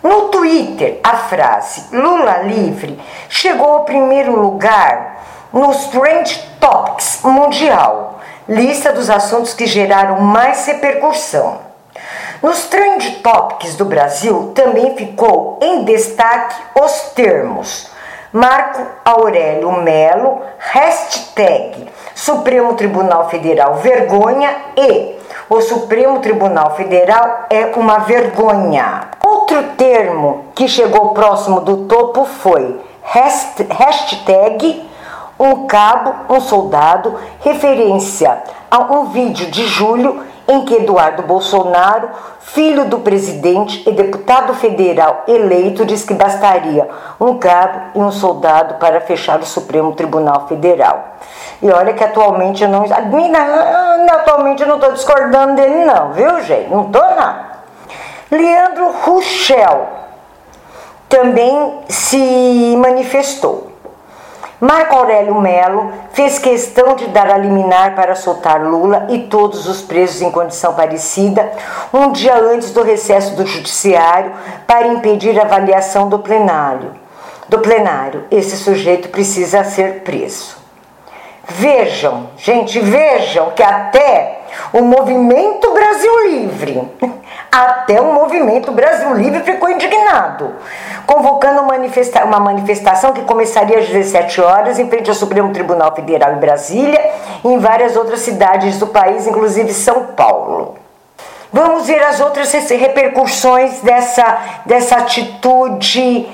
No 0.03 0.29
Twitter, 0.29 0.99
a 1.03 1.15
frase 1.17 1.95
Lula 1.95 2.39
livre 2.39 2.99
chegou 3.29 3.69
ao 3.69 3.83
primeiro 3.83 4.35
lugar 4.39 5.21
nos 5.53 5.85
Trend 5.87 6.39
Topics 6.59 7.19
Mundial, 7.23 8.19
lista 8.47 8.91
dos 8.91 9.09
assuntos 9.09 9.53
que 9.53 9.67
geraram 9.67 10.19
mais 10.21 10.65
repercussão. 10.65 11.59
Nos 12.41 12.65
Trend 12.65 13.17
Topics 13.21 13.75
do 13.75 13.85
Brasil 13.85 14.51
também 14.55 14.95
ficou 14.95 15.59
em 15.61 15.83
destaque 15.83 16.55
os 16.81 17.11
termos 17.13 17.90
Marco 18.33 18.81
Aurélio 19.03 19.73
Melo, 19.81 20.41
hashtag 20.57 21.89
Supremo 22.15 22.75
Tribunal 22.75 23.29
Federal 23.29 23.75
vergonha 23.75 24.55
e 24.77 25.17
o 25.49 25.59
Supremo 25.59 26.19
Tribunal 26.19 26.73
Federal 26.77 27.47
é 27.49 27.65
uma 27.75 27.99
vergonha. 27.99 29.09
Outro 29.21 29.61
termo 29.75 30.45
que 30.55 30.69
chegou 30.69 31.09
próximo 31.09 31.59
do 31.59 31.87
topo 31.87 32.23
foi 32.23 32.79
hashtag 33.01 34.89
um 35.37 35.67
cabo, 35.67 36.33
um 36.33 36.39
soldado, 36.39 37.15
referência 37.41 38.43
a 38.69 38.79
um 38.79 39.07
vídeo 39.07 39.51
de 39.51 39.65
julho 39.67 40.23
em 40.51 40.65
que 40.65 40.75
Eduardo 40.75 41.23
Bolsonaro, 41.23 42.09
filho 42.41 42.85
do 42.85 42.99
presidente 42.99 43.87
e 43.87 43.93
deputado 43.93 44.53
federal 44.53 45.23
eleito, 45.27 45.85
diz 45.85 46.03
que 46.03 46.13
bastaria 46.13 46.89
um 47.19 47.37
cabo 47.37 47.79
e 47.95 47.99
um 47.99 48.11
soldado 48.11 48.75
para 48.75 48.99
fechar 49.01 49.39
o 49.39 49.45
Supremo 49.45 49.93
Tribunal 49.93 50.47
Federal. 50.47 51.15
E 51.61 51.71
olha 51.71 51.93
que 51.93 52.03
atualmente 52.03 52.63
eu 52.63 52.69
não. 52.69 52.83
Atualmente 54.11 54.61
eu 54.61 54.67
não 54.67 54.75
estou 54.75 54.91
discordando 54.91 55.55
dele, 55.55 55.85
não, 55.85 56.11
viu, 56.11 56.41
gente? 56.41 56.69
Não 56.69 56.87
estou, 56.87 57.15
não. 57.15 57.35
Leandro 58.29 58.91
Ruchel 59.03 59.87
também 61.07 61.79
se 61.87 62.75
manifestou. 62.77 63.70
Marco 64.61 64.95
Aurélio 64.95 65.41
Melo 65.41 65.91
fez 66.13 66.37
questão 66.37 66.93
de 66.95 67.07
dar 67.07 67.31
a 67.31 67.37
liminar 67.37 67.95
para 67.95 68.13
soltar 68.13 68.61
Lula 68.61 69.07
e 69.09 69.23
todos 69.23 69.67
os 69.67 69.81
presos 69.81 70.21
em 70.21 70.29
condição 70.29 70.75
parecida 70.75 71.51
um 71.91 72.11
dia 72.11 72.35
antes 72.35 72.69
do 72.69 72.83
recesso 72.83 73.35
do 73.35 73.43
judiciário 73.43 74.31
para 74.67 74.89
impedir 74.89 75.39
a 75.39 75.45
avaliação 75.45 76.07
do 76.07 76.19
plenário. 76.19 76.91
Do 77.49 77.57
plenário, 77.57 78.25
esse 78.29 78.55
sujeito 78.55 79.09
precisa 79.09 79.63
ser 79.63 80.01
preso. 80.01 80.55
Vejam, 81.43 82.29
gente, 82.37 82.79
vejam 82.79 83.49
que 83.55 83.63
até 83.63 84.41
o 84.71 84.83
movimento 84.83 85.73
Brasil 85.73 86.29
Livre, 86.29 86.87
até 87.51 87.99
o 87.99 88.13
movimento 88.13 88.71
Brasil 88.71 89.13
Livre 89.13 89.41
ficou 89.41 89.69
indignado, 89.69 90.55
convocando 91.05 91.61
uma 91.61 92.39
manifestação 92.39 93.11
que 93.11 93.23
começaria 93.23 93.79
às 93.79 93.87
17 93.89 94.39
horas 94.39 94.79
em 94.79 94.89
frente 94.89 95.09
ao 95.09 95.15
Supremo 95.15 95.51
Tribunal 95.51 95.93
Federal 95.93 96.31
em 96.31 96.39
Brasília 96.39 97.11
e 97.43 97.49
em 97.49 97.57
várias 97.59 97.97
outras 97.97 98.21
cidades 98.21 98.79
do 98.79 98.87
país, 98.87 99.27
inclusive 99.27 99.73
São 99.73 100.07
Paulo. 100.15 100.77
Vamos 101.51 101.87
ver 101.87 102.01
as 102.01 102.21
outras 102.21 102.49
repercussões 102.53 103.81
dessa, 103.81 104.37
dessa 104.65 104.95
atitude 104.95 106.29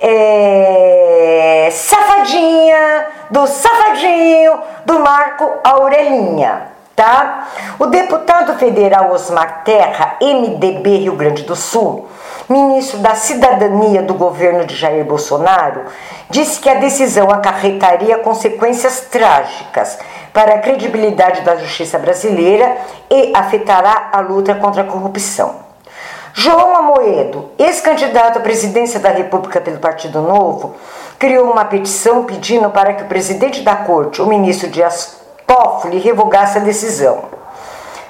é, 0.00 1.68
safadinha, 1.70 3.06
do 3.30 3.46
safadinho 3.46 4.58
do 4.86 5.00
Marco 5.00 5.50
Aurelinha 5.62 6.71
tá? 6.94 7.48
O 7.78 7.86
deputado 7.86 8.54
federal 8.58 9.12
Osmar 9.12 9.62
Terra, 9.64 10.16
MDB 10.20 10.98
Rio 10.98 11.16
Grande 11.16 11.42
do 11.42 11.56
Sul, 11.56 12.08
ministro 12.48 12.98
da 12.98 13.14
Cidadania 13.14 14.02
do 14.02 14.14
governo 14.14 14.64
de 14.64 14.74
Jair 14.74 15.04
Bolsonaro, 15.04 15.86
disse 16.30 16.60
que 16.60 16.68
a 16.68 16.74
decisão 16.74 17.30
acarretaria 17.30 18.18
consequências 18.18 19.00
trágicas 19.10 19.98
para 20.32 20.54
a 20.54 20.58
credibilidade 20.58 21.42
da 21.42 21.56
justiça 21.56 21.98
brasileira 21.98 22.76
e 23.10 23.32
afetará 23.34 24.10
a 24.12 24.20
luta 24.20 24.54
contra 24.54 24.82
a 24.82 24.86
corrupção. 24.86 25.62
João 26.34 26.74
Amoedo, 26.74 27.50
ex-candidato 27.58 28.38
à 28.38 28.40
presidência 28.40 28.98
da 28.98 29.10
República 29.10 29.60
pelo 29.60 29.78
Partido 29.78 30.22
Novo, 30.22 30.74
criou 31.18 31.50
uma 31.50 31.66
petição 31.66 32.24
pedindo 32.24 32.70
para 32.70 32.94
que 32.94 33.02
o 33.02 33.06
presidente 33.06 33.60
da 33.60 33.76
corte, 33.76 34.22
o 34.22 34.26
ministro 34.26 34.70
Dias 34.70 35.21
Toffoli 35.52 35.98
revogasse 35.98 36.56
a 36.56 36.62
decisão. 36.62 37.24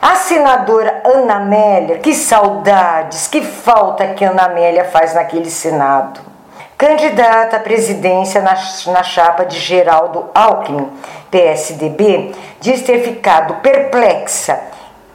A 0.00 0.14
senadora 0.14 1.02
Ana 1.04 1.38
Amélia, 1.38 1.98
que 1.98 2.14
saudades, 2.14 3.26
que 3.26 3.42
falta 3.42 4.14
que 4.14 4.24
Ana 4.24 4.44
Amélia 4.44 4.84
faz 4.84 5.12
naquele 5.12 5.50
Senado. 5.50 6.20
Candidata 6.78 7.56
à 7.56 7.60
presidência 7.60 8.40
na, 8.40 8.54
na 8.92 9.02
chapa 9.02 9.44
de 9.44 9.58
Geraldo 9.58 10.30
Alckmin, 10.32 10.88
PSDB, 11.32 12.32
diz 12.60 12.82
ter 12.82 13.00
ficado 13.00 13.54
perplexa 13.54 14.60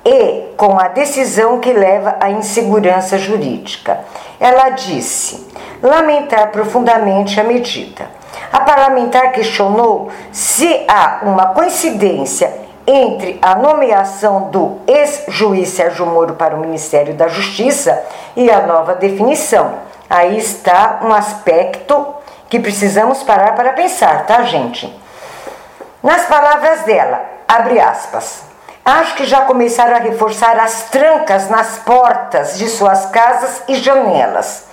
e 0.04 0.54
com 0.58 0.78
a 0.78 0.90
decisão 0.90 1.62
que 1.62 1.72
leva 1.72 2.18
à 2.20 2.30
insegurança 2.30 3.18
jurídica. 3.18 4.02
Ela 4.38 4.72
disse 4.72 5.48
lamentar 5.82 6.52
profundamente 6.52 7.40
a 7.40 7.44
medida. 7.46 8.17
A 8.52 8.62
parlamentar 8.62 9.32
questionou 9.32 10.10
se 10.32 10.86
há 10.88 11.20
uma 11.24 11.48
coincidência 11.48 12.68
entre 12.86 13.38
a 13.42 13.56
nomeação 13.56 14.50
do 14.50 14.80
ex-juiz 14.88 15.70
Sérgio 15.70 16.06
Moro 16.06 16.36
para 16.36 16.56
o 16.56 16.60
Ministério 16.60 17.14
da 17.14 17.28
Justiça 17.28 18.02
e 18.36 18.50
a 18.50 18.62
nova 18.62 18.96
definição. 18.96 19.74
Aí 20.10 20.38
está 20.38 21.02
um 21.04 21.14
aspecto 21.14 22.16
que 22.50 22.60
precisamos 22.60 23.24
parar 23.24 23.56
para 23.56 23.74
pensar, 23.74 24.26
tá, 24.26 24.44
gente? 24.44 24.98
Nas 26.02 26.26
palavras 26.28 26.84
dela, 26.84 27.22
abre 27.46 27.80
aspas. 27.80 28.44
Acho 28.86 29.16
que 29.16 29.26
já 29.26 29.42
começaram 29.42 29.98
a 29.98 30.00
reforçar 30.00 30.58
as 30.58 30.84
trancas 30.84 31.50
nas 31.50 31.80
portas 31.80 32.58
de 32.58 32.70
suas 32.70 33.08
casas 33.08 33.64
e 33.68 33.76
janelas. 33.76 34.67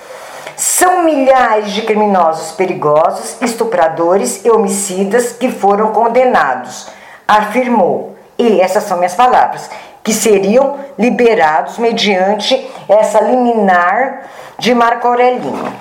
São 0.57 1.03
milhares 1.03 1.73
de 1.73 1.83
criminosos 1.83 2.53
perigosos, 2.53 3.37
estupradores 3.40 4.45
e 4.45 4.51
homicidas 4.51 5.33
que 5.33 5.51
foram 5.51 5.93
condenados, 5.93 6.88
afirmou. 7.27 8.17
E 8.38 8.61
essas 8.61 8.85
são 8.85 8.99
minhas 8.99 9.14
palavras, 9.14 9.69
que 10.03 10.12
seriam 10.12 10.79
liberados 10.99 11.79
mediante 11.79 12.71
essa 12.88 13.21
liminar 13.21 14.23
de 14.59 14.75
Marco 14.75 15.09
Aurelino. 15.09 15.73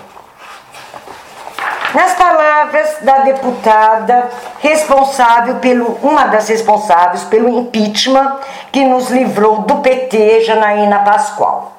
Nas 1.93 2.13
palavras 2.15 2.97
da 3.01 3.19
deputada 3.19 4.27
responsável 4.59 5.57
pelo 5.57 5.99
uma 6.01 6.25
das 6.25 6.47
responsáveis 6.47 7.23
pelo 7.25 7.47
impeachment 7.47 8.39
que 8.71 8.83
nos 8.83 9.11
livrou 9.11 9.59
do 9.59 9.75
PT, 9.75 10.41
Janaína 10.41 10.99
Pascoal. 10.99 11.72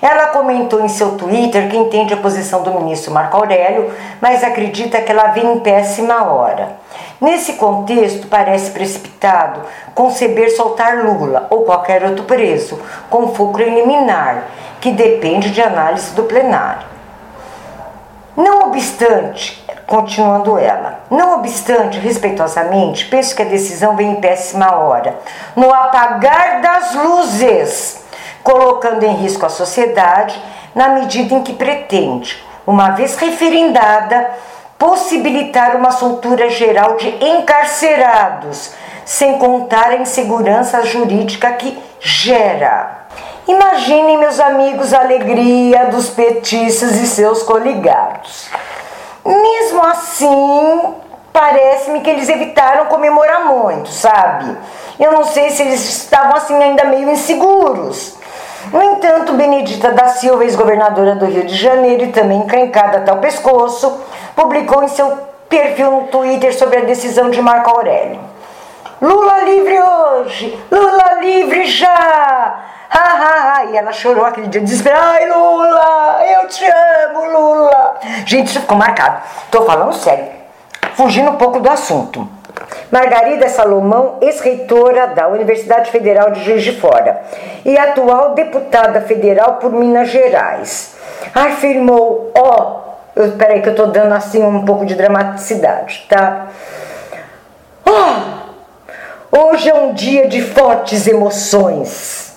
Ela 0.00 0.28
comentou 0.28 0.80
em 0.80 0.88
seu 0.88 1.16
Twitter 1.16 1.68
que 1.68 1.76
entende 1.76 2.14
a 2.14 2.18
posição 2.18 2.62
do 2.62 2.72
ministro 2.72 3.12
Marco 3.12 3.36
Aurélio, 3.36 3.92
mas 4.20 4.44
acredita 4.44 5.00
que 5.00 5.10
ela 5.10 5.28
vem 5.28 5.54
em 5.54 5.60
péssima 5.60 6.24
hora. 6.32 6.76
Nesse 7.20 7.54
contexto, 7.54 8.28
parece 8.28 8.70
precipitado 8.70 9.60
conceber 9.94 10.50
soltar 10.50 11.04
Lula 11.04 11.46
ou 11.50 11.64
qualquer 11.64 12.04
outro 12.04 12.24
preso 12.24 12.80
com 13.10 13.34
fulcro 13.34 13.64
liminar, 13.64 14.44
que 14.80 14.92
depende 14.92 15.50
de 15.50 15.60
análise 15.60 16.14
do 16.14 16.22
plenário. 16.24 16.86
Não 18.36 18.68
obstante, 18.68 19.66
Continuando 19.88 20.58
ela. 20.58 21.00
Não 21.10 21.38
obstante, 21.38 21.98
respeitosamente, 21.98 23.06
penso 23.06 23.34
que 23.34 23.40
a 23.40 23.46
decisão 23.46 23.96
vem 23.96 24.10
em 24.10 24.20
péssima 24.20 24.76
hora, 24.76 25.18
no 25.56 25.72
apagar 25.72 26.60
das 26.60 26.94
luzes, 26.94 28.04
colocando 28.42 29.04
em 29.04 29.14
risco 29.14 29.44
a 29.46 29.48
sociedade 29.48 30.40
na 30.74 30.90
medida 30.90 31.34
em 31.34 31.42
que 31.42 31.52
pretende, 31.52 32.42
uma 32.66 32.90
vez 32.90 33.16
referendada, 33.16 34.30
possibilitar 34.78 35.76
uma 35.76 35.90
soltura 35.90 36.48
geral 36.48 36.96
de 36.96 37.08
encarcerados, 37.24 38.72
sem 39.04 39.38
contar 39.38 39.90
a 39.90 39.96
insegurança 39.96 40.84
jurídica 40.84 41.50
que 41.52 41.76
gera. 41.98 43.06
Imaginem, 43.48 44.18
meus 44.18 44.38
amigos, 44.38 44.92
a 44.92 45.00
alegria 45.00 45.86
dos 45.86 46.10
petistas 46.10 46.96
e 46.96 47.06
seus 47.06 47.42
coligados. 47.42 48.50
Mesmo 49.24 49.82
assim, 49.82 50.94
parece-me 51.32 52.00
que 52.00 52.10
eles 52.10 52.28
evitaram 52.28 52.86
comemorar 52.86 53.46
muito, 53.46 53.88
sabe? 53.88 54.54
Eu 55.00 55.12
não 55.12 55.24
sei 55.24 55.50
se 55.50 55.62
eles 55.62 55.80
estavam 55.88 56.36
assim 56.36 56.62
ainda 56.62 56.84
meio 56.84 57.10
inseguros. 57.10 58.17
No 58.72 58.82
entanto, 58.82 59.32
Benedita 59.32 59.92
da 59.92 60.08
Silva, 60.08 60.44
ex-governadora 60.44 61.14
do 61.14 61.24
Rio 61.24 61.44
de 61.44 61.54
Janeiro 61.54 62.04
e 62.04 62.12
também 62.12 62.38
encrencada 62.38 62.98
até 62.98 63.12
o 63.12 63.18
pescoço, 63.18 64.00
publicou 64.36 64.82
em 64.82 64.88
seu 64.88 65.16
perfil 65.48 65.90
no 65.90 66.06
Twitter 66.08 66.56
sobre 66.56 66.78
a 66.78 66.84
decisão 66.84 67.30
de 67.30 67.40
Marco 67.40 67.70
Aurélio. 67.70 68.20
Lula 69.00 69.42
livre 69.44 69.80
hoje! 69.80 70.64
Lula 70.70 71.14
livre 71.20 71.66
já! 71.66 72.64
Ha, 72.90 72.98
ha, 72.98 73.52
ha. 73.54 73.64
E 73.66 73.76
ela 73.76 73.92
chorou 73.92 74.24
aquele 74.24 74.48
dia 74.48 74.60
desesperada. 74.60 75.06
Ai, 75.06 75.28
Lula, 75.28 76.24
eu 76.30 76.48
te 76.48 76.64
amo, 76.64 77.24
Lula. 77.30 77.96
Gente, 78.26 78.48
isso 78.48 78.60
ficou 78.60 78.76
marcado. 78.76 79.22
Tô 79.50 79.62
falando 79.64 79.92
sério. 79.94 80.28
Fugindo 80.94 81.30
um 81.30 81.36
pouco 81.36 81.60
do 81.60 81.70
assunto. 81.70 82.28
Margarida 82.90 83.48
Salomão, 83.48 84.16
ex-reitora 84.20 85.08
da 85.08 85.28
Universidade 85.28 85.90
Federal 85.90 86.30
de 86.30 86.42
Juiz 86.44 86.62
de 86.62 86.72
Fora 86.72 87.20
e 87.64 87.76
atual 87.76 88.34
deputada 88.34 89.00
federal 89.02 89.56
por 89.56 89.70
Minas 89.72 90.08
Gerais, 90.08 90.96
afirmou, 91.34 92.32
ó, 92.34 92.80
oh, 93.14 93.22
espera 93.22 93.60
que 93.60 93.68
eu 93.68 93.74
tô 93.74 93.86
dando 93.86 94.14
assim 94.14 94.42
um 94.42 94.64
pouco 94.64 94.86
de 94.86 94.94
dramaticidade, 94.94 96.06
tá? 96.08 96.48
Oh, 97.84 99.38
hoje 99.38 99.68
é 99.68 99.74
um 99.74 99.92
dia 99.92 100.28
de 100.28 100.40
fortes 100.40 101.06
emoções 101.06 102.27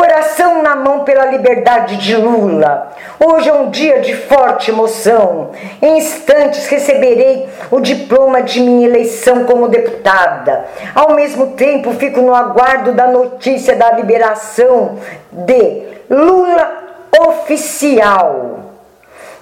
coração 0.00 0.62
na 0.62 0.74
mão 0.74 1.04
pela 1.04 1.26
liberdade 1.26 1.98
de 1.98 2.16
Lula. 2.16 2.90
Hoje 3.18 3.50
é 3.50 3.52
um 3.52 3.68
dia 3.68 4.00
de 4.00 4.16
forte 4.16 4.70
emoção. 4.70 5.50
Em 5.82 5.98
instantes 5.98 6.66
receberei 6.68 7.46
o 7.70 7.80
diploma 7.80 8.42
de 8.42 8.60
minha 8.60 8.88
eleição 8.88 9.44
como 9.44 9.68
deputada. 9.68 10.64
Ao 10.94 11.12
mesmo 11.14 11.48
tempo, 11.48 11.92
fico 11.92 12.22
no 12.22 12.34
aguardo 12.34 12.92
da 12.92 13.08
notícia 13.08 13.76
da 13.76 13.90
liberação 13.92 14.96
de 15.30 15.82
Lula 16.08 16.78
oficial. 17.20 18.60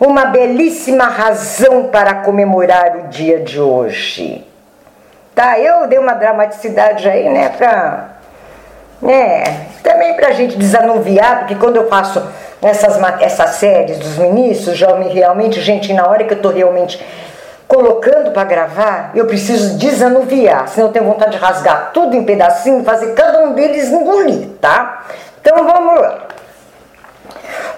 Uma 0.01 0.25
belíssima 0.25 1.05
razão 1.05 1.85
para 1.85 2.14
comemorar 2.14 2.97
o 2.97 3.03
dia 3.07 3.38
de 3.38 3.61
hoje. 3.61 4.44
Tá, 5.37 5.57
eu 5.61 5.87
dei 5.87 6.01
uma 6.01 6.14
dramaticidade 6.14 7.09
aí, 7.09 7.29
né, 7.29 7.49
pra 7.57 8.17
é, 9.03 9.45
também 9.83 10.15
para 10.15 10.29
a 10.29 10.33
gente 10.33 10.57
desanuviar, 10.57 11.41
porque 11.41 11.55
quando 11.55 11.77
eu 11.77 11.89
faço 11.89 12.23
essas, 12.61 12.99
essas 13.21 13.51
séries 13.51 13.99
dos 13.99 14.19
ministros, 14.19 14.77
já 14.77 14.95
me 14.95 15.09
realmente, 15.09 15.61
gente, 15.61 15.93
na 15.93 16.07
hora 16.07 16.25
que 16.25 16.33
eu 16.33 16.37
estou 16.37 16.53
realmente 16.53 17.05
colocando 17.69 18.33
para 18.33 18.45
gravar, 18.45 19.11
eu 19.15 19.27
preciso 19.27 19.77
desanuviar, 19.79 20.69
senão 20.69 20.89
eu 20.89 20.93
tenho 20.93 21.05
vontade 21.05 21.33
de 21.33 21.37
rasgar 21.37 21.91
tudo 21.93 22.17
em 22.17 22.25
pedacinho 22.25 22.83
fazer 22.83 23.13
cada 23.13 23.41
um 23.41 23.53
deles 23.53 23.89
engolir, 23.89 24.49
tá? 24.61 25.05
Então 25.41 25.65
vamos 25.65 26.01
lá. 26.01 26.19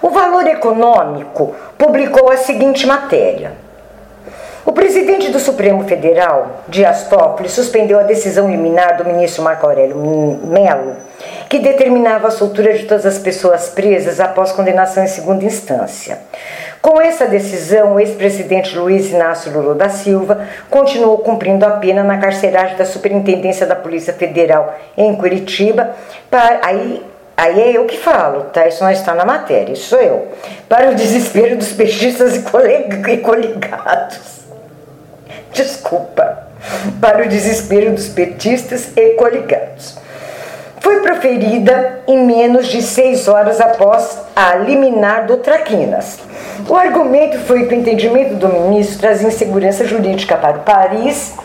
O 0.01 0.09
Valor 0.09 0.47
Econômico 0.47 1.53
publicou 1.77 2.31
a 2.31 2.37
seguinte 2.37 2.87
matéria. 2.87 3.53
O 4.65 4.71
presidente 4.71 5.29
do 5.29 5.39
Supremo 5.39 5.83
Federal, 5.83 6.61
Dias 6.67 7.03
Toffoli, 7.07 7.49
suspendeu 7.49 7.99
a 7.99 8.03
decisão 8.03 8.49
liminar 8.49 8.97
do 8.97 9.05
ministro 9.05 9.43
Marco 9.43 9.65
Aurélio 9.65 9.97
Melo, 9.97 10.95
que 11.49 11.59
determinava 11.59 12.27
a 12.27 12.31
soltura 12.31 12.73
de 12.73 12.85
todas 12.85 13.05
as 13.05 13.17
pessoas 13.17 13.69
presas 13.69 14.19
após 14.19 14.51
condenação 14.51 15.03
em 15.03 15.07
segunda 15.07 15.43
instância. 15.43 16.19
Com 16.81 16.99
essa 16.99 17.25
decisão, 17.27 17.93
o 17.93 17.99
ex-presidente 17.99 18.77
Luiz 18.77 19.11
Inácio 19.11 19.51
Lula 19.51 19.75
da 19.75 19.89
Silva 19.89 20.47
continuou 20.69 21.19
cumprindo 21.19 21.65
a 21.65 21.71
pena 21.71 22.03
na 22.03 22.17
carceragem 22.17 22.75
da 22.75 22.85
Superintendência 22.85 23.67
da 23.67 23.75
Polícia 23.75 24.13
Federal 24.13 24.75
em 24.97 25.15
Curitiba. 25.15 25.91
Para, 26.29 26.59
aí, 26.63 27.05
aí 27.37 27.61
é 27.61 27.77
eu 27.77 27.85
que 27.85 27.97
falo, 27.97 28.45
tá? 28.45 28.67
Isso 28.67 28.83
não 28.83 28.91
está 28.91 29.13
na 29.13 29.25
matéria, 29.25 29.73
isso 29.73 29.89
sou 29.89 29.99
eu. 29.99 30.27
Para 30.67 30.89
o 30.89 30.95
desespero 30.95 31.55
dos 31.55 31.71
peixistas 31.71 32.35
e 32.35 33.17
coligados 33.17 34.41
desculpa, 35.51 36.47
para 36.99 37.25
o 37.25 37.29
desespero 37.29 37.91
dos 37.91 38.07
petistas 38.09 38.91
e 38.95 39.11
coligados. 39.11 39.97
Foi 40.81 40.99
proferida 40.99 42.01
em 42.07 42.25
menos 42.25 42.67
de 42.67 42.81
seis 42.81 43.27
horas 43.27 43.61
após 43.61 44.19
a 44.35 44.55
liminar 44.55 45.25
do 45.25 45.37
Traquinas. 45.37 46.19
O 46.67 46.75
argumento 46.75 47.39
foi 47.45 47.65
que 47.65 47.73
o 47.73 47.77
entendimento 47.77 48.35
do 48.35 48.49
ministro 48.49 48.99
trazia 48.99 49.29
insegurança 49.29 49.85
jurídica 49.85 50.35
para 50.35 50.57
o 50.57 50.63
país 50.63 51.35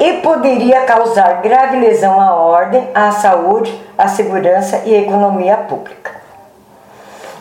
e 0.00 0.14
poderia 0.14 0.80
causar 0.80 1.42
grave 1.42 1.78
lesão 1.78 2.20
à 2.20 2.34
ordem, 2.34 2.88
à 2.94 3.12
saúde, 3.12 3.72
à 3.96 4.08
segurança 4.08 4.82
e 4.84 4.94
à 4.94 4.98
economia 4.98 5.56
pública. 5.58 6.10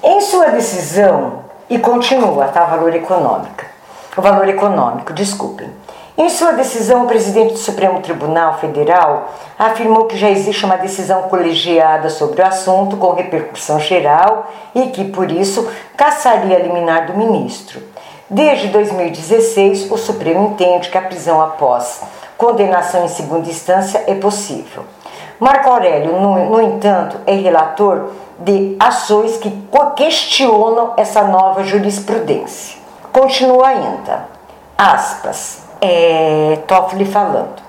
Em 0.04 0.22
sua 0.22 0.48
decisão, 0.48 1.46
e 1.68 1.80
continua, 1.80 2.50
tá? 2.50 2.64
Valor 2.66 2.94
econômica 2.94 3.76
o 4.18 4.22
valor 4.22 4.48
econômico, 4.48 5.12
desculpem. 5.12 5.70
Em 6.18 6.30
sua 6.30 6.54
decisão, 6.54 7.04
o 7.04 7.08
presidente 7.08 7.52
do 7.52 7.60
Supremo 7.60 8.00
Tribunal 8.00 8.58
Federal 8.58 9.34
afirmou 9.60 10.06
que 10.06 10.16
já 10.16 10.30
existe 10.30 10.64
uma 10.64 10.78
decisão 10.78 11.24
colegiada 11.24 12.10
sobre 12.10 12.42
o 12.42 12.46
assunto 12.46 12.96
com 12.96 13.12
repercussão 13.12 13.78
geral 13.82 14.50
e 14.74 14.88
que, 14.88 15.04
por 15.04 15.30
isso, 15.30 15.70
caçaria 15.98 16.56
a 16.56 16.60
liminar 16.60 17.08
do 17.08 17.18
ministro. 17.18 17.84
Desde 18.30 18.70
2016, 18.70 19.92
o 19.92 19.98
Supremo 19.98 20.52
entende 20.52 20.90
que 20.90 20.98
a 20.98 21.02
prisão 21.02 21.42
após 21.42 22.02
condenação 22.38 23.04
em 23.04 23.10
segunda 23.10 23.50
instância 23.50 24.06
é 24.08 24.16
possível. 24.16 24.84
Marco 25.38 25.70
Aurélio, 25.70 26.14
no, 26.14 26.50
no 26.50 26.62
entanto, 26.62 27.18
é 27.28 27.34
relator 27.34 28.12
de 28.40 28.78
ações 28.80 29.36
que 29.36 29.52
questionam 29.98 30.94
essa 30.96 31.24
nova 31.24 31.66
jurisprudência. 31.66 32.78
Continua 33.12 33.68
ainda, 33.68 34.28
aspas, 34.78 35.65
é, 35.86 36.60
Toffoli 36.68 37.06
falando. 37.06 37.64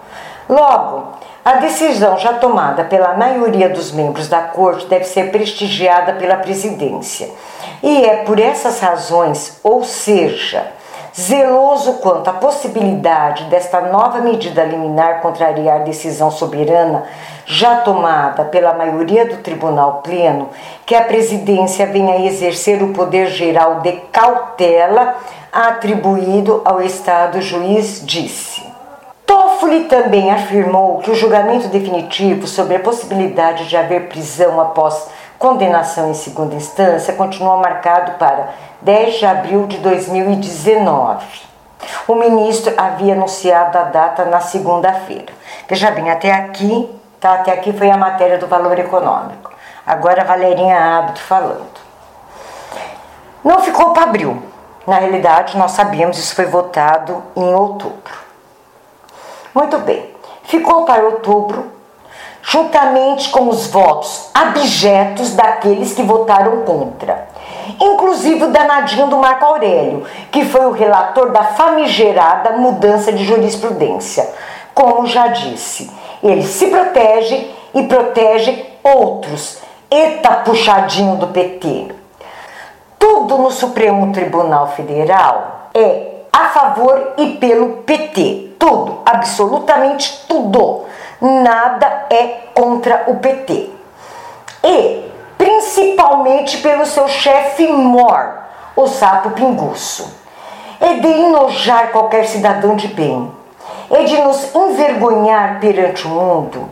Logo, 0.48 1.16
a 1.44 1.55
decisão 1.55 2.18
já 2.18 2.35
tomada 2.35 2.85
pela 2.85 3.14
maioria 3.14 3.68
dos 3.68 3.92
membros 3.92 4.29
da 4.29 4.40
corte 4.42 4.87
deve 4.87 5.05
ser 5.05 5.31
prestigiada 5.31 6.14
pela 6.14 6.37
presidência. 6.37 7.31
E 7.83 8.05
é 8.05 8.24
por 8.24 8.40
essas 8.40 8.81
razões, 8.81 9.61
ou 9.62 9.85
seja, 9.85 10.66
zeloso 11.18 11.94
quanto 11.94 12.29
à 12.29 12.35
possibilidade 12.35 13.44
desta 13.44 13.81
nova 13.81 14.20
medida 14.20 14.64
liminar 14.64 15.22
contrariar 15.22 15.83
decisão 15.83 16.31
soberana 16.31 17.05
já 17.46 17.76
tomada 17.76 18.44
pela 18.44 18.74
maioria 18.74 19.24
do 19.24 19.38
Tribunal 19.38 20.02
Pleno, 20.02 20.50
que 20.85 20.94
a 20.94 21.02
presidência 21.02 21.87
venha 21.87 22.26
exercer 22.26 22.83
o 22.83 22.92
poder 22.92 23.29
geral 23.29 23.81
de 23.81 23.92
cautela 24.12 25.16
atribuído 25.50 26.61
ao 26.64 26.83
Estado 26.83 27.40
juiz 27.40 28.02
disse. 28.05 28.62
Toffoli 29.24 29.85
também 29.85 30.31
afirmou 30.31 30.98
que 30.98 31.11
o 31.11 31.14
julgamento 31.14 31.68
definitivo 31.68 32.46
sobre 32.46 32.76
a 32.76 32.81
possibilidade 32.81 33.66
de 33.68 33.76
haver 33.76 34.08
prisão 34.08 34.60
após 34.60 35.08
condenação 35.39 36.11
em 36.11 36.15
segunda 36.15 36.55
instância 36.55 37.15
continua 37.15 37.57
marcado 37.57 38.13
para 38.13 38.51
10 38.83 39.15
de 39.19 39.27
abril 39.27 39.67
de 39.67 39.79
2019. 39.79 41.25
O 42.09 42.15
ministro 42.15 42.73
havia 42.77 43.15
anunciado 43.15 43.79
a 43.79 43.83
data 43.83 44.25
na 44.25 44.41
segunda-feira. 44.41 45.33
Veja 45.69 45.91
bem, 45.91 46.11
até 46.11 46.33
aqui, 46.33 46.91
tá, 47.21 47.35
até 47.35 47.53
aqui 47.53 47.73
foi 47.73 47.91
a 47.91 47.97
matéria 47.97 48.39
do 48.39 48.47
valor 48.47 48.79
econômico. 48.79 49.53
Agora 49.87 50.23
a 50.23 50.25
Valerinha 50.25 50.79
Hábito 50.79 51.21
falando. 51.21 51.87
Não 53.45 53.61
ficou 53.61 53.93
para 53.93 54.05
abril. 54.05 54.43
Na 54.87 54.99
realidade, 54.99 55.57
nós 55.57 55.73
sabíamos, 55.73 56.19
isso 56.19 56.35
foi 56.35 56.47
votado 56.47 57.23
em 57.37 57.55
outubro. 57.55 58.15
Muito 59.55 59.79
bem. 59.79 60.15
Ficou 60.45 60.85
para 60.85 61.03
outubro 61.03 61.75
juntamente 62.49 63.29
com 63.31 63.49
os 63.49 63.67
votos 63.67 64.31
abjetos 64.33 65.35
daqueles 65.35 65.92
que 65.92 66.03
votaram 66.03 66.63
contra. 66.63 67.27
inclusive 67.81 68.44
o 68.44 68.53
danadinho 68.53 69.09
do 69.09 69.19
Marco 69.19 69.44
Aurélio, 69.44 70.07
que 70.31 70.44
foi 70.44 70.65
o 70.65 70.71
relator 70.71 71.33
da 71.33 71.42
famigerada 71.42 72.53
mudança 72.53 73.13
de 73.13 73.25
jurisprudência. 73.25 74.33
Como 74.73 75.07
já 75.07 75.27
disse, 75.27 75.90
ele 76.23 76.44
se 76.44 76.69
protege 76.69 77.51
e 77.75 77.83
protege 77.83 78.65
outros. 78.83 79.59
Eta 79.90 80.31
puxadinho 80.44 81.17
do 81.17 81.29
PT. 81.29 81.88
Tudo 82.99 83.38
no 83.38 83.51
Supremo 83.51 84.13
Tribunal 84.13 84.69
Federal 84.69 85.69
é 85.75 86.13
a 86.33 86.49
favor 86.51 87.15
e 87.17 87.31
pelo 87.35 87.79
PT. 87.79 88.53
Tudo, 88.59 89.01
absolutamente 89.05 90.25
tudo. 90.29 90.87
Nada 91.27 92.06
é 92.08 92.50
contra 92.54 93.04
o 93.08 93.16
PT. 93.16 93.70
E 94.62 95.10
principalmente 95.37 96.58
pelo 96.58 96.87
seu 96.87 97.08
chefe 97.08 97.66
Mor, 97.66 98.38
o 98.77 98.87
sapo 98.87 99.31
pinguço. 99.31 100.14
É 100.81 100.94
de 100.94 101.08
enojar 101.08 101.90
qualquer 101.90 102.27
cidadão 102.27 102.77
de 102.77 102.88
bem. 102.88 103.31
É 103.90 104.04
de 104.04 104.20
nos 104.22 104.54
envergonhar 104.54 105.58
perante 105.58 106.06
o 106.06 106.10
mundo 106.10 106.68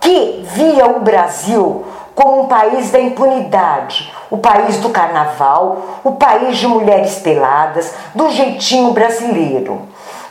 que 0.00 0.42
via 0.54 0.86
o 0.86 1.00
Brasil 1.00 1.84
como 2.14 2.42
um 2.42 2.46
país 2.46 2.90
da 2.90 3.00
impunidade, 3.00 4.12
o 4.30 4.36
país 4.38 4.78
do 4.78 4.90
carnaval, 4.90 6.00
o 6.04 6.12
país 6.12 6.58
de 6.58 6.66
mulheres 6.66 7.18
peladas, 7.20 7.94
do 8.14 8.30
jeitinho 8.30 8.92
brasileiro. 8.92 9.82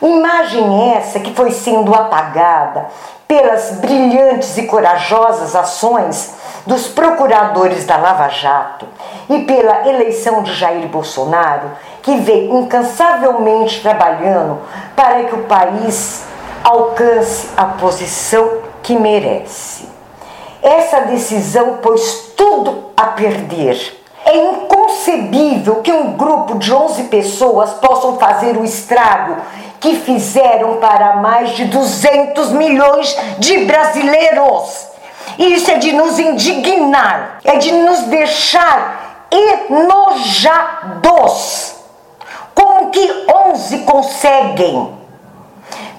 Imagem 0.02 0.94
essa 0.96 1.20
que 1.20 1.32
foi 1.32 1.52
sendo 1.52 1.94
apagada 1.94 2.88
pelas 3.28 3.70
brilhantes 3.76 4.58
e 4.58 4.64
corajosas 4.64 5.54
ações 5.54 6.34
dos 6.66 6.88
procuradores 6.88 7.86
da 7.86 7.96
Lava 7.96 8.28
Jato 8.28 8.84
e 9.30 9.38
pela 9.44 9.88
eleição 9.88 10.42
de 10.42 10.52
Jair 10.52 10.88
Bolsonaro, 10.88 11.70
que 12.02 12.16
vem 12.16 12.50
incansavelmente 12.50 13.80
trabalhando 13.80 14.58
para 14.96 15.22
que 15.22 15.36
o 15.36 15.44
país 15.44 16.24
alcance 16.64 17.48
a 17.56 17.64
posição 17.66 18.58
que 18.82 18.96
merece. 18.96 19.88
Essa 20.60 21.02
decisão 21.02 21.76
pôs 21.76 22.32
tudo 22.36 22.90
a 22.96 23.06
perder. 23.06 24.00
É 24.24 24.36
inconcebível 24.36 25.76
que 25.76 25.92
um 25.92 26.12
grupo 26.12 26.58
de 26.58 26.72
11 26.72 27.04
pessoas 27.04 27.70
possam 27.74 28.18
fazer 28.18 28.56
o 28.56 28.64
estrago 28.64 29.36
que 29.82 29.96
fizeram 29.96 30.76
para 30.76 31.16
mais 31.16 31.50
de 31.50 31.64
200 31.64 32.52
milhões 32.52 33.14
de 33.38 33.64
brasileiros. 33.64 34.86
Isso 35.36 35.70
é 35.72 35.74
de 35.74 35.92
nos 35.92 36.18
indignar, 36.20 37.40
é 37.44 37.56
de 37.56 37.72
nos 37.72 38.04
deixar 38.04 39.26
enojados. 39.68 41.02
Como 42.54 42.90
que 42.90 43.26
11 43.50 43.78
conseguem 43.80 44.94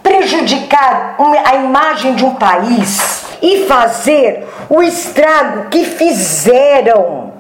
prejudicar 0.02 1.18
a 1.46 1.56
imagem 1.56 2.16
de 2.16 2.24
um 2.24 2.36
país 2.36 3.26
e 3.42 3.66
fazer 3.66 4.48
o 4.70 4.82
estrago 4.82 5.70
que 5.70 5.84
fizeram? 5.84 7.33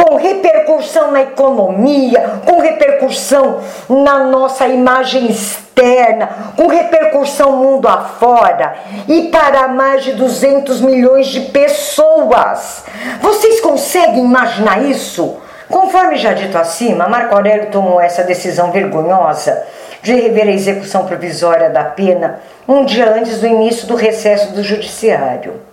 Com 0.00 0.16
repercussão 0.16 1.10
na 1.10 1.22
economia, 1.22 2.40
com 2.46 2.58
repercussão 2.58 3.60
na 3.88 4.24
nossa 4.24 4.66
imagem 4.66 5.30
externa, 5.30 6.52
com 6.56 6.66
repercussão 6.66 7.52
mundo 7.52 7.86
afora 7.86 8.74
e 9.06 9.24
para 9.24 9.68
mais 9.68 10.02
de 10.02 10.12
200 10.14 10.80
milhões 10.80 11.26
de 11.26 11.40
pessoas. 11.40 12.84
Vocês 13.20 13.60
conseguem 13.60 14.24
imaginar 14.24 14.82
isso? 14.82 15.36
Conforme 15.68 16.16
já 16.16 16.32
dito 16.32 16.56
acima, 16.56 17.06
Marco 17.06 17.34
Aurélio 17.34 17.70
tomou 17.70 18.00
essa 18.00 18.24
decisão 18.24 18.72
vergonhosa 18.72 19.62
de 20.02 20.14
rever 20.14 20.48
a 20.48 20.52
execução 20.52 21.04
provisória 21.04 21.68
da 21.68 21.84
pena 21.84 22.40
um 22.66 22.84
dia 22.84 23.10
antes 23.10 23.38
do 23.40 23.46
início 23.46 23.86
do 23.86 23.94
recesso 23.94 24.52
do 24.52 24.62
judiciário. 24.62 25.69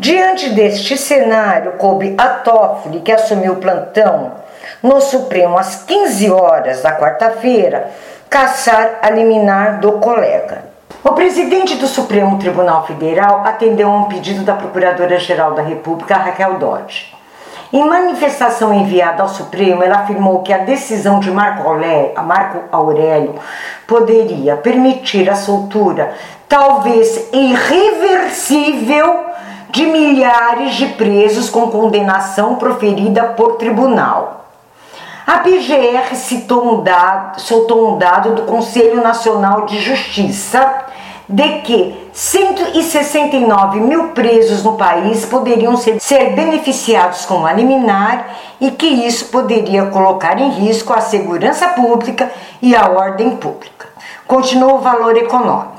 Diante 0.00 0.48
deste 0.48 0.96
cenário, 0.96 1.72
coube 1.72 2.14
a 2.16 2.26
Toffoli, 2.26 3.00
que 3.00 3.12
assumiu 3.12 3.52
o 3.52 3.56
plantão 3.56 4.32
no 4.82 4.98
Supremo 4.98 5.58
às 5.58 5.84
15 5.84 6.30
horas 6.30 6.80
da 6.80 6.98
quarta-feira, 6.98 7.90
caçar 8.30 9.00
a 9.02 9.10
liminar 9.10 9.78
do 9.78 9.92
colega. 9.98 10.64
O 11.04 11.12
presidente 11.12 11.76
do 11.76 11.86
Supremo 11.86 12.38
Tribunal 12.38 12.86
Federal 12.86 13.42
atendeu 13.44 13.90
a 13.90 13.96
um 13.98 14.04
pedido 14.04 14.42
da 14.42 14.54
Procuradora-Geral 14.54 15.52
da 15.52 15.60
República, 15.60 16.16
Raquel 16.16 16.54
Dodge. 16.54 17.14
Em 17.70 17.86
manifestação 17.86 18.72
enviada 18.72 19.22
ao 19.22 19.28
Supremo, 19.28 19.82
ela 19.82 19.98
afirmou 19.98 20.42
que 20.42 20.54
a 20.54 20.64
decisão 20.64 21.20
de 21.20 21.30
Marco 21.30 21.68
Aurélio, 22.72 23.34
poderia 23.86 24.56
permitir 24.56 25.28
a 25.28 25.34
soltura, 25.34 26.14
talvez 26.48 27.28
irreversível, 27.34 29.29
de 29.70 29.86
milhares 29.86 30.74
de 30.74 30.86
presos 30.86 31.48
com 31.48 31.70
condenação 31.70 32.56
proferida 32.56 33.24
por 33.24 33.56
tribunal. 33.56 34.46
A 35.26 35.38
PGR 35.38 36.14
citou 36.14 36.74
um 36.74 36.82
dado, 36.82 37.40
soltou 37.40 37.92
um 37.92 37.98
dado 37.98 38.34
do 38.34 38.42
Conselho 38.42 39.02
Nacional 39.02 39.66
de 39.66 39.78
Justiça 39.78 40.86
de 41.28 41.60
que 41.60 42.10
169 42.12 43.78
mil 43.78 44.08
presos 44.08 44.64
no 44.64 44.76
país 44.76 45.24
poderiam 45.24 45.76
ser, 45.76 46.00
ser 46.00 46.34
beneficiados 46.34 47.24
com 47.24 47.46
a 47.46 47.52
liminar 47.52 48.26
e 48.60 48.72
que 48.72 48.86
isso 48.86 49.26
poderia 49.26 49.86
colocar 49.86 50.40
em 50.40 50.50
risco 50.50 50.92
a 50.92 51.00
segurança 51.00 51.68
pública 51.68 52.28
e 52.60 52.74
a 52.74 52.88
ordem 52.88 53.36
pública. 53.36 53.88
Continuou 54.26 54.78
o 54.78 54.80
valor 54.80 55.16
econômico. 55.16 55.69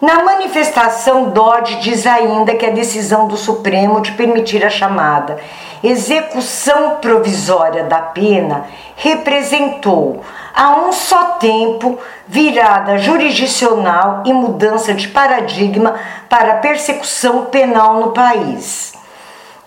Na 0.00 0.24
manifestação, 0.24 1.28
Dodge 1.28 1.76
diz 1.76 2.06
ainda 2.06 2.54
que 2.54 2.64
a 2.64 2.70
decisão 2.70 3.28
do 3.28 3.36
Supremo 3.36 4.00
de 4.00 4.12
permitir 4.12 4.64
a 4.64 4.70
chamada 4.70 5.38
execução 5.84 6.96
provisória 6.96 7.84
da 7.84 7.98
pena 7.98 8.64
representou, 8.96 10.22
a 10.54 10.70
um 10.70 10.92
só 10.92 11.32
tempo, 11.34 11.98
virada 12.26 12.98
jurisdicional 12.98 14.22
e 14.24 14.32
mudança 14.32 14.94
de 14.94 15.08
paradigma 15.08 15.94
para 16.30 16.52
a 16.52 16.56
persecução 16.56 17.46
penal 17.46 18.00
no 18.00 18.12
país 18.12 18.99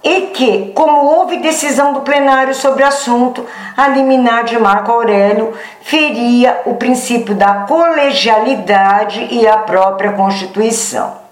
e 0.03 0.27
que, 0.33 0.71
como 0.75 1.05
houve 1.05 1.37
decisão 1.37 1.93
do 1.93 2.01
plenário 2.01 2.53
sobre 2.53 2.83
o 2.83 2.87
assunto, 2.87 3.45
a 3.77 3.87
liminar 3.87 4.43
de 4.43 4.59
Marco 4.59 4.91
Aurélio 4.91 5.53
feria 5.81 6.61
o 6.65 6.75
princípio 6.75 7.33
da 7.33 7.63
colegialidade 7.67 9.25
e 9.31 9.47
a 9.47 9.59
própria 9.59 10.11
Constituição. 10.11 11.23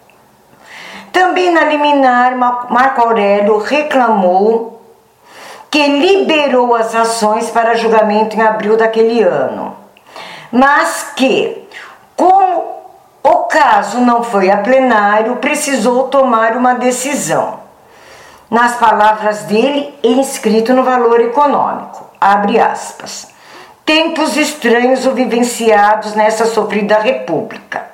Também 1.11 1.51
na 1.51 1.65
liminar, 1.65 2.37
Marco 2.37 3.01
Aurélio 3.01 3.57
reclamou 3.57 4.81
que 5.69 5.85
liberou 5.85 6.73
as 6.73 6.95
ações 6.95 7.49
para 7.49 7.75
julgamento 7.75 8.37
em 8.37 8.41
abril 8.41 8.77
daquele 8.77 9.21
ano, 9.21 9.75
mas 10.49 11.11
que, 11.13 11.67
como 12.15 12.71
o 13.21 13.35
caso 13.43 13.99
não 13.99 14.23
foi 14.23 14.49
a 14.49 14.57
plenário, 14.57 15.35
precisou 15.37 16.07
tomar 16.07 16.55
uma 16.55 16.73
decisão 16.75 17.60
nas 18.51 18.75
palavras 18.75 19.43
dele 19.43 19.97
inscrito 20.03 20.73
no 20.73 20.83
valor 20.83 21.21
econômico. 21.21 22.05
Abre 22.19 22.59
aspas. 22.59 23.29
Tempos 23.85 24.35
estranhos 24.35 25.05
o 25.05 25.13
vivenciados 25.13 26.13
nessa 26.15 26.45
sofrida 26.45 26.99
república. 26.99 27.89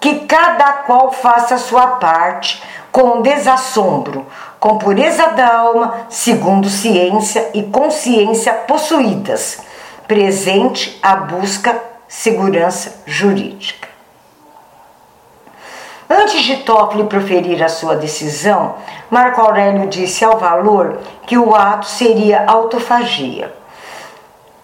Que 0.00 0.20
cada 0.26 0.72
qual 0.84 1.10
faça 1.10 1.56
a 1.56 1.58
sua 1.58 1.88
parte 1.96 2.62
com 2.92 3.20
desassombro, 3.20 4.24
com 4.60 4.78
pureza 4.78 5.26
da 5.30 5.56
alma, 5.56 6.06
segundo 6.08 6.68
ciência 6.68 7.50
e 7.52 7.64
consciência 7.64 8.52
possuídas, 8.52 9.58
presente 10.06 10.96
a 11.02 11.16
busca 11.16 11.76
segurança 12.06 13.02
jurídica. 13.04 13.93
Antes 16.08 16.42
de 16.42 16.58
Toffoli 16.58 17.04
proferir 17.04 17.62
a 17.62 17.68
sua 17.68 17.96
decisão, 17.96 18.74
Marco 19.10 19.40
Aurélio 19.40 19.88
disse 19.88 20.24
ao 20.24 20.38
valor 20.38 20.98
que 21.26 21.38
o 21.38 21.54
ato 21.54 21.86
seria 21.86 22.44
autofagia. 22.46 23.54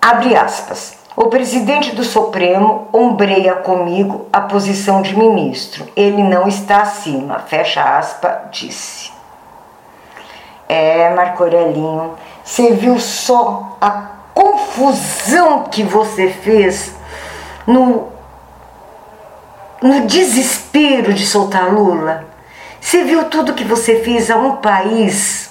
Abre 0.00 0.36
aspas. 0.36 0.98
O 1.16 1.26
presidente 1.26 1.94
do 1.94 2.04
Supremo 2.04 2.88
ombreia 2.92 3.54
comigo 3.56 4.26
a 4.32 4.40
posição 4.42 5.02
de 5.02 5.16
ministro. 5.16 5.86
Ele 5.96 6.22
não 6.22 6.46
está 6.46 6.82
acima. 6.82 7.40
Fecha 7.40 7.82
aspa, 7.82 8.48
disse. 8.50 9.10
É, 10.68 11.10
Marco 11.10 11.42
Aurelinho, 11.42 12.14
você 12.44 12.72
viu 12.72 12.98
só 13.00 13.76
a 13.80 13.90
confusão 14.32 15.64
que 15.64 15.82
você 15.82 16.28
fez 16.28 16.94
no, 17.66 18.08
no 19.82 20.06
desespero 20.06 21.12
de 21.12 21.26
soltar 21.26 21.72
Lula? 21.72 22.24
Você 22.80 23.04
viu 23.04 23.24
tudo 23.24 23.54
que 23.54 23.64
você 23.64 24.00
fez 24.00 24.30
a 24.30 24.36
um 24.36 24.56
país 24.56 25.50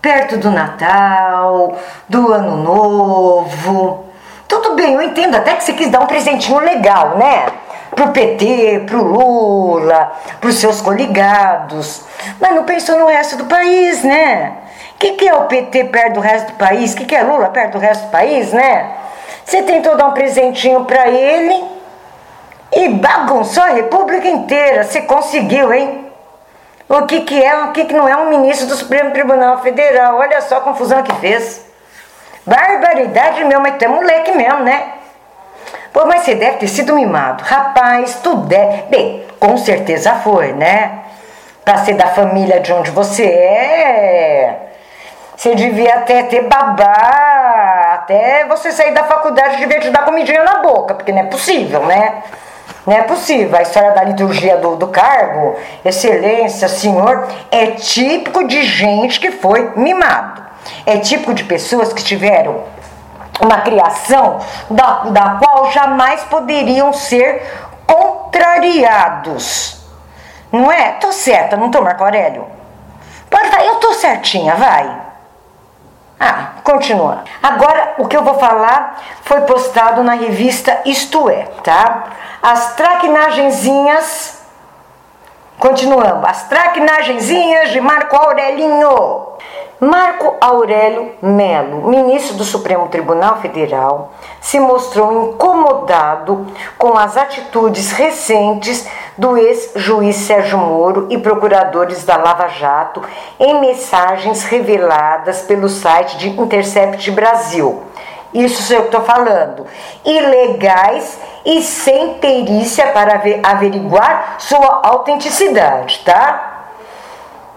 perto 0.00 0.36
do 0.36 0.50
Natal, 0.50 1.76
do 2.08 2.32
Ano 2.32 2.56
Novo. 2.56 4.06
Tudo 4.46 4.74
bem, 4.74 4.94
eu 4.94 5.02
entendo 5.02 5.34
até 5.36 5.54
que 5.54 5.64
você 5.64 5.72
quis 5.72 5.90
dar 5.90 6.00
um 6.00 6.06
presentinho 6.06 6.58
legal, 6.60 7.18
né? 7.18 7.46
Pro 7.94 8.08
PT, 8.08 8.84
pro 8.86 9.02
Lula, 9.02 10.12
pros 10.40 10.54
seus 10.56 10.80
coligados. 10.80 12.02
Mas 12.40 12.54
não 12.54 12.64
pensou 12.64 12.98
no 12.98 13.06
resto 13.06 13.36
do 13.36 13.46
país, 13.46 14.02
né? 14.02 14.52
O 14.94 14.98
que, 14.98 15.12
que 15.12 15.28
é 15.28 15.34
o 15.34 15.44
PT 15.44 15.84
perto 15.84 16.14
do 16.14 16.20
resto 16.20 16.52
do 16.52 16.58
país? 16.58 16.92
O 16.92 16.96
que, 16.96 17.04
que 17.04 17.14
é 17.14 17.22
Lula 17.22 17.48
perto 17.48 17.72
do 17.72 17.78
resto 17.78 18.06
do 18.06 18.10
país, 18.10 18.52
né? 18.52 18.94
Você 19.44 19.62
tentou 19.62 19.96
dar 19.96 20.06
um 20.06 20.12
presentinho 20.12 20.84
para 20.84 21.08
ele 21.08 21.77
bagunçou 23.38 23.62
a 23.62 23.68
República 23.68 24.28
inteira. 24.28 24.84
Você 24.84 25.02
conseguiu, 25.02 25.72
hein? 25.72 26.06
O 26.88 27.02
que, 27.02 27.20
que 27.20 27.42
é, 27.42 27.64
o 27.64 27.72
que, 27.72 27.84
que 27.84 27.94
não 27.94 28.08
é 28.08 28.16
um 28.16 28.30
ministro 28.30 28.66
do 28.66 28.74
Supremo 28.74 29.10
Tribunal 29.10 29.62
Federal? 29.62 30.16
Olha 30.16 30.40
só 30.40 30.56
a 30.56 30.60
confusão 30.60 31.02
que 31.02 31.14
fez. 31.16 31.66
Barbaridade, 32.46 33.44
meu, 33.44 33.60
mas 33.60 33.76
tu 33.76 33.84
é 33.84 33.88
moleque 33.88 34.32
mesmo, 34.32 34.60
né? 34.60 34.94
Pô, 35.92 36.06
mas 36.06 36.22
você 36.22 36.34
deve 36.34 36.58
ter 36.58 36.68
sido 36.68 36.94
mimado. 36.94 37.44
Rapaz, 37.44 38.20
tu 38.22 38.36
deve. 38.36 38.82
Bem, 38.84 39.26
com 39.38 39.56
certeza 39.58 40.14
foi, 40.16 40.52
né? 40.52 41.00
Pra 41.64 41.78
ser 41.78 41.94
da 41.94 42.06
família 42.08 42.60
de 42.60 42.72
onde 42.72 42.90
você 42.90 43.24
é. 43.24 44.58
Você 45.36 45.54
devia 45.54 45.94
até 45.94 46.22
ter 46.24 46.48
babá, 46.48 48.00
até 48.02 48.46
você 48.46 48.72
sair 48.72 48.92
da 48.92 49.04
faculdade 49.04 49.58
devia 49.58 49.78
te 49.78 49.90
dar 49.90 50.04
comidinha 50.04 50.42
na 50.42 50.56
boca, 50.56 50.94
porque 50.94 51.12
não 51.12 51.20
é 51.20 51.26
possível, 51.26 51.84
né? 51.84 52.22
Não 52.86 52.94
é 52.94 53.02
possível. 53.02 53.56
A 53.58 53.62
história 53.62 53.92
da 53.92 54.02
liturgia 54.02 54.56
do, 54.56 54.76
do 54.76 54.88
cargo, 54.88 55.56
excelência, 55.84 56.68
senhor, 56.68 57.28
é 57.50 57.72
típico 57.72 58.46
de 58.46 58.62
gente 58.62 59.20
que 59.20 59.30
foi 59.30 59.72
mimado. 59.76 60.42
É 60.86 60.98
típico 60.98 61.34
de 61.34 61.44
pessoas 61.44 61.92
que 61.92 62.02
tiveram 62.02 62.64
uma 63.40 63.60
criação 63.60 64.40
da, 64.70 65.04
da 65.10 65.38
qual 65.42 65.70
jamais 65.70 66.22
poderiam 66.24 66.92
ser 66.92 67.42
contrariados. 67.86 69.80
Não 70.50 70.72
é? 70.72 70.92
Tô 70.92 71.12
certa, 71.12 71.56
não 71.56 71.70
tô, 71.70 71.82
Marco 71.82 72.04
Aurélio? 72.04 72.46
Pode 73.30 73.48
eu 73.66 73.76
tô 73.76 73.92
certinha, 73.92 74.54
vai. 74.54 75.07
Ah, 76.20 76.54
continua. 76.64 77.22
Agora, 77.42 77.94
o 77.98 78.08
que 78.08 78.16
eu 78.16 78.24
vou 78.24 78.38
falar 78.38 78.98
foi 79.22 79.42
postado 79.42 80.02
na 80.02 80.14
revista 80.14 80.80
Isto 80.84 81.30
É, 81.30 81.44
tá? 81.62 82.04
As 82.42 82.74
traquinagenzinhas. 82.74 84.42
Continuando. 85.58 86.26
As 86.26 86.44
traquinagenzinhas 86.48 87.70
de 87.70 87.80
Marco 87.80 88.16
Aurelinho. 88.16 89.28
Marco 89.80 90.34
Aurélio 90.40 91.12
Melo, 91.22 91.88
ministro 91.88 92.36
do 92.36 92.42
Supremo 92.42 92.88
Tribunal 92.88 93.40
Federal, 93.40 94.12
se 94.40 94.58
mostrou 94.58 95.28
incomodado 95.28 96.48
com 96.76 96.98
as 96.98 97.16
atitudes 97.16 97.92
recentes 97.92 98.88
do 99.16 99.36
ex-juiz 99.36 100.16
Sérgio 100.16 100.58
Moro 100.58 101.06
e 101.10 101.18
procuradores 101.18 102.04
da 102.04 102.16
Lava 102.16 102.48
Jato 102.48 103.00
em 103.38 103.60
mensagens 103.60 104.42
reveladas 104.42 105.42
pelo 105.42 105.68
site 105.68 106.16
de 106.16 106.28
Intercept 106.30 107.08
Brasil. 107.12 107.84
Isso 108.34 108.62
sou 108.64 108.76
eu 108.76 108.82
que 108.82 108.88
estou 108.88 109.02
falando. 109.02 109.64
Ilegais 110.04 111.20
e 111.44 111.62
sem 111.62 112.14
perícia 112.14 112.88
para 112.88 113.22
averiguar 113.44 114.34
sua 114.38 114.80
autenticidade, 114.82 116.02
tá? 116.04 116.47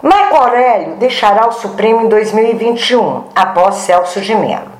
Marco 0.02 0.34
Aurélio 0.34 0.96
deixará 0.96 1.46
o 1.46 1.52
Supremo 1.52 2.00
em 2.00 2.08
2021, 2.08 3.22
após 3.36 3.76
Celso 3.76 4.20
de 4.20 4.34
Mello. 4.34 4.72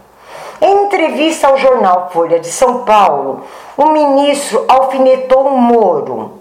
Em 0.61 0.87
entrevista 0.87 1.47
ao 1.47 1.57
jornal 1.57 2.11
Folha 2.12 2.41
de 2.41 2.49
São 2.49 2.83
Paulo, 2.83 3.45
o 3.77 3.91
ministro 3.91 4.64
alfinetou 4.66 5.51
Moro, 5.51 6.41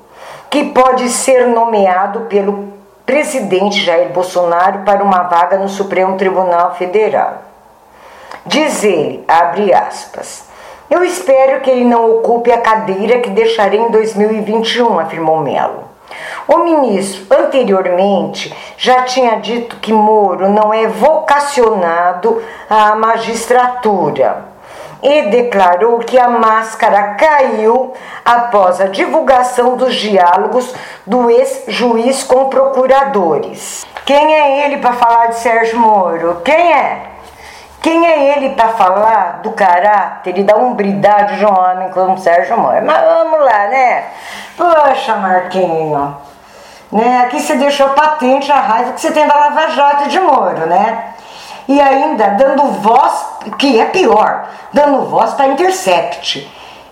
que 0.50 0.66
pode 0.66 1.10
ser 1.10 1.46
nomeado 1.46 2.22
pelo 2.22 2.74
presidente 3.06 3.80
Jair 3.82 4.10
Bolsonaro 4.10 4.80
para 4.80 5.04
uma 5.04 5.24
vaga 5.24 5.58
no 5.58 5.70
Supremo 5.70 6.18
Tribunal 6.18 6.74
Federal. 6.74 7.36
Diz 8.48 8.84
ele, 8.84 9.24
abre 9.28 9.72
aspas, 9.72 10.46
eu 10.90 11.04
espero 11.04 11.62
que 11.62 11.70
ele 11.70 11.86
não 11.86 12.18
ocupe 12.18 12.52
a 12.52 12.58
cadeira 12.58 13.20
que 13.20 13.30
deixarei 13.30 13.80
em 13.80 13.92
2021, 13.92 15.00
afirmou 15.00 15.40
Melo. 15.40 15.91
O 16.48 16.60
ministro 16.60 17.26
anteriormente 17.38 18.54
já 18.78 19.04
tinha 19.04 19.40
dito 19.40 19.78
que 19.78 19.94
Moro 19.94 20.50
não 20.50 20.74
é 20.74 20.88
vocacionado 20.88 22.42
à 22.70 22.96
magistratura 22.96 24.52
e 25.02 25.24
declarou 25.30 26.00
que 26.00 26.18
a 26.20 26.28
máscara 26.28 27.16
caiu 27.16 27.94
após 28.24 28.80
a 28.80 28.86
divulgação 28.86 29.76
dos 29.76 29.96
diálogos 29.96 30.74
do 31.06 31.30
ex-juiz 31.30 32.24
com 32.24 32.50
procuradores. 32.50 33.86
Quem 34.06 34.36
é 34.36 34.66
ele 34.66 34.78
para 34.78 34.94
falar 34.94 35.28
de 35.28 35.40
Sérgio 35.40 35.80
Moro? 35.80 36.42
Quem 36.44 36.74
é? 36.74 37.11
Quem 37.82 38.06
é 38.06 38.38
ele 38.38 38.50
para 38.52 38.70
falar 38.70 39.40
do 39.42 39.52
caráter 39.54 40.38
e 40.38 40.44
da 40.44 40.56
umbridade 40.56 41.38
de 41.38 41.46
um 41.46 41.50
homem 41.50 41.90
como 41.90 42.18
Sérgio 42.18 42.56
Moro? 42.56 42.86
Mas 42.86 43.02
vamos 43.04 43.40
lá, 43.40 43.68
né? 43.70 44.04
Poxa, 44.56 45.16
Marquinho. 45.16 46.16
Né? 46.92 47.24
Aqui 47.26 47.40
você 47.40 47.56
deixou 47.56 47.90
patente 47.90 48.52
a 48.52 48.60
raiva 48.60 48.94
que 48.94 49.02
você 49.02 49.12
tem 49.12 49.26
da 49.26 49.36
Lava 49.36 49.70
Jato 49.72 50.10
de 50.10 50.20
Moro, 50.20 50.68
né? 50.68 51.06
E 51.68 51.82
ainda 51.82 52.28
dando 52.32 52.66
voz, 52.74 53.26
que 53.58 53.80
é 53.80 53.86
pior, 53.86 54.46
dando 54.72 55.06
voz 55.06 55.34
para 55.34 55.48
Intercept. 55.48 56.48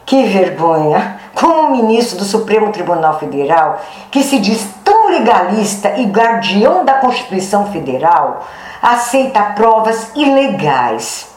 Que 0.07 0.23
vergonha! 0.23 1.18
Como 1.33 1.61
um 1.61 1.71
ministro 1.71 2.17
do 2.17 2.23
Supremo 2.23 2.71
Tribunal 2.71 3.19
Federal, 3.19 3.79
que 4.11 4.23
se 4.23 4.39
diz 4.39 4.67
tão 4.83 5.09
legalista 5.09 5.95
e 5.97 6.05
guardião 6.05 6.83
da 6.85 6.95
Constituição 6.95 7.71
Federal, 7.71 8.45
aceita 8.81 9.41
provas 9.55 10.11
ilegais. 10.15 11.27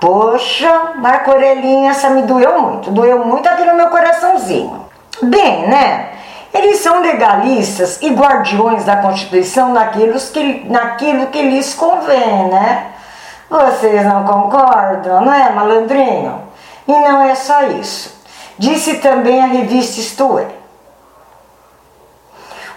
Poxa, 0.00 0.92
Marco 0.96 1.30
Aurelino, 1.30 1.88
essa 1.88 2.10
me 2.10 2.22
doeu 2.22 2.60
muito, 2.62 2.90
doeu 2.90 3.24
muito 3.24 3.48
aqui 3.48 3.64
no 3.64 3.74
meu 3.74 3.88
coraçãozinho. 3.88 4.86
Bem, 5.22 5.68
né? 5.68 6.08
Eles 6.52 6.78
são 6.78 7.00
legalistas 7.00 8.00
e 8.02 8.08
guardiões 8.10 8.84
da 8.84 8.96
Constituição 8.96 9.72
naquilo 9.72 10.18
que, 10.18 10.64
naquilo 10.68 11.26
que 11.26 11.42
lhes 11.42 11.74
convém, 11.74 12.48
né? 12.48 12.86
Vocês 13.48 14.04
não 14.04 14.24
concordam, 14.24 15.20
não 15.20 15.32
é, 15.32 15.50
malandrinho? 15.50 16.42
E 16.88 16.92
não 16.92 17.22
é 17.22 17.34
só 17.34 17.62
isso. 17.64 18.19
Disse 18.60 18.96
também 18.96 19.42
a 19.42 19.46
revista 19.46 20.22
é. 20.38 20.48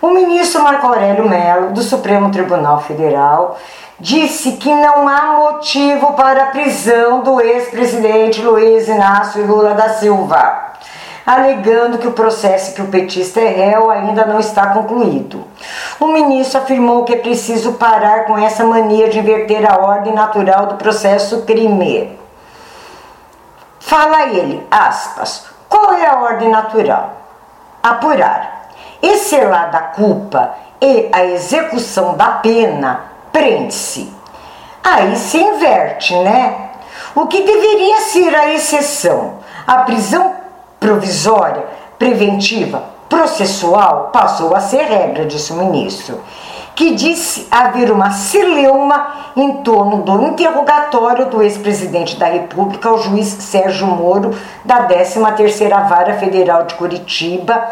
O 0.01 0.11
ministro 0.11 0.63
Marco 0.63 0.87
Aurélio 0.87 1.27
Mello, 1.27 1.73
do 1.73 1.81
Supremo 1.81 2.31
Tribunal 2.31 2.81
Federal, 2.83 3.59
disse 3.99 4.53
que 4.53 4.73
não 4.73 5.09
há 5.09 5.33
motivo 5.33 6.13
para 6.13 6.43
a 6.43 6.45
prisão 6.51 7.19
do 7.19 7.41
ex-presidente 7.41 8.41
Luiz 8.41 8.87
Inácio 8.87 9.45
Lula 9.45 9.73
da 9.73 9.89
Silva 9.89 10.71
alegando 11.25 11.97
que 11.97 12.07
o 12.07 12.11
processo 12.13 12.73
que 12.73 12.81
o 12.81 12.87
petista 12.87 13.39
é 13.41 13.49
réu 13.49 13.89
ainda 13.89 14.25
não 14.25 14.39
está 14.39 14.67
concluído. 14.67 15.45
O 15.97 16.07
ministro 16.07 16.59
afirmou 16.59 17.05
que 17.05 17.13
é 17.13 17.17
preciso 17.17 17.73
parar 17.73 18.25
com 18.25 18.37
essa 18.37 18.65
mania 18.65 19.09
de 19.09 19.19
inverter 19.19 19.69
a 19.69 19.77
ordem 19.77 20.13
natural 20.13 20.65
do 20.65 20.75
processo 20.75 21.43
crime. 21.43 22.17
Fala 23.79 24.27
ele, 24.27 24.65
aspas, 24.69 25.52
qual 25.73 25.91
é 25.93 26.05
a 26.05 26.19
ordem 26.21 26.49
natural? 26.49 27.17
Apurar, 27.81 28.69
excelar 29.01 29.71
da 29.71 29.79
culpa 29.79 30.53
e 30.79 31.09
a 31.11 31.25
execução 31.25 32.15
da 32.15 32.27
pena 32.33 33.05
prende-se. 33.31 34.13
Aí 34.83 35.15
se 35.15 35.39
inverte, 35.39 36.15
né? 36.17 36.69
O 37.15 37.25
que 37.25 37.41
deveria 37.41 38.01
ser 38.01 38.35
a 38.35 38.53
exceção? 38.53 39.39
A 39.65 39.79
prisão 39.79 40.35
provisória, 40.79 41.65
preventiva, 41.97 42.83
processual 43.09 44.09
passou 44.13 44.55
a 44.55 44.59
ser 44.59 44.83
regra, 44.83 45.25
disse 45.25 45.53
o 45.53 45.55
ministro, 45.55 46.21
que 46.75 46.95
disse 46.95 47.47
haver 47.51 47.91
uma 47.91 48.11
celeuma 48.11 49.31
em 49.35 49.63
torno 49.63 50.03
do 50.03 50.27
interrogatório 50.27 51.27
do 51.27 51.41
ex-presidente 51.41 52.17
da 52.17 52.27
República, 52.27 52.91
o 52.91 52.97
juiz 52.97 53.27
Sérgio 53.27 53.87
Moro, 53.87 54.31
da 54.63 54.87
13ª 54.87 55.87
Vara 55.87 56.13
Federal 56.15 56.65
de 56.65 56.75
Curitiba, 56.75 57.63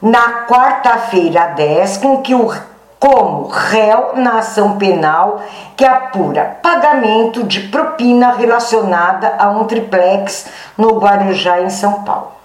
na 0.00 0.46
quarta-feira 0.46 1.46
10, 1.56 1.96
com 1.98 2.22
que 2.22 2.34
o 2.34 2.52
como 2.98 3.48
réu 3.48 4.12
na 4.16 4.38
ação 4.38 4.78
penal 4.78 5.42
que 5.76 5.84
apura 5.84 6.56
pagamento 6.62 7.44
de 7.44 7.60
propina 7.68 8.32
relacionada 8.32 9.36
a 9.38 9.50
um 9.50 9.64
triplex 9.64 10.46
no 10.78 10.98
Guarujá, 10.98 11.60
em 11.60 11.70
São 11.70 12.02
Paulo. 12.02 12.35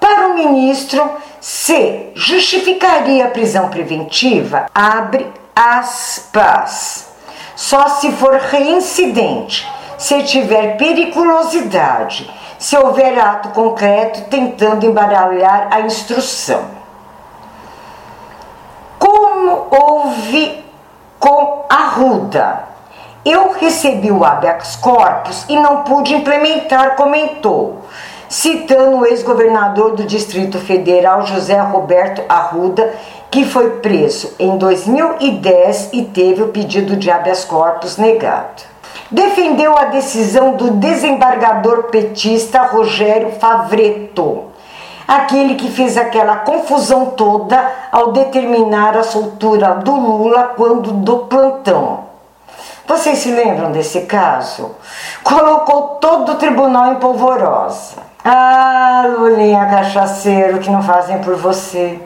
Para 0.00 0.28
o 0.28 0.34
ministro, 0.34 1.08
se 1.40 2.10
justificaria 2.14 3.26
a 3.26 3.30
prisão 3.30 3.68
preventiva, 3.68 4.66
abre 4.74 5.26
aspas. 5.54 7.08
só 7.54 7.88
se 7.88 8.12
for 8.12 8.34
reincidente, 8.34 9.66
se 9.96 10.22
tiver 10.24 10.76
periculosidade, 10.76 12.30
se 12.58 12.76
houver 12.76 13.18
ato 13.18 13.48
concreto 13.50 14.28
tentando 14.28 14.84
embaralhar 14.84 15.68
a 15.70 15.80
instrução. 15.80 16.64
Como 18.98 19.68
houve 19.70 20.64
com 21.18 21.64
a 21.68 21.86
Ruda? 21.86 22.64
Eu 23.24 23.52
recebi 23.52 24.12
o 24.12 24.24
habeas 24.24 24.76
corpus 24.76 25.44
e 25.48 25.58
não 25.58 25.82
pude 25.82 26.14
implementar, 26.14 26.94
comentou, 26.94 27.84
citando 28.28 28.98
o 28.98 29.06
ex-governador 29.06 29.92
do 29.92 30.04
Distrito 30.04 30.58
Federal, 30.58 31.26
José 31.26 31.58
Roberto 31.60 32.22
Arruda, 32.28 32.94
que 33.30 33.44
foi 33.44 33.78
preso 33.80 34.34
em 34.38 34.56
2010 34.56 35.90
e 35.92 36.02
teve 36.04 36.42
o 36.42 36.48
pedido 36.48 36.96
de 36.96 37.10
habeas 37.10 37.44
corpus 37.44 37.96
negado. 37.96 38.62
Defendeu 39.10 39.76
a 39.76 39.84
decisão 39.84 40.54
do 40.54 40.70
desembargador 40.72 41.84
petista 41.84 42.62
Rogério 42.62 43.32
Favreto, 43.32 44.44
aquele 45.06 45.54
que 45.54 45.70
fez 45.70 45.96
aquela 45.96 46.38
confusão 46.38 47.06
toda 47.06 47.70
ao 47.92 48.10
determinar 48.12 48.96
a 48.96 49.04
soltura 49.04 49.74
do 49.74 49.94
Lula 49.94 50.54
quando 50.56 50.92
do 50.92 51.18
plantão. 51.18 52.06
Vocês 52.86 53.18
se 53.18 53.30
lembram 53.30 53.72
desse 53.72 54.02
caso? 54.02 54.74
Colocou 55.22 55.98
todo 56.00 56.32
o 56.32 56.36
tribunal 56.36 56.92
em 56.92 56.96
polvorosa. 56.96 58.05
Ah, 58.28 59.04
Lulinha 59.06 59.66
cachaceiro 59.66 60.58
que 60.58 60.68
não 60.68 60.82
fazem 60.82 61.20
por 61.20 61.36
você. 61.36 62.00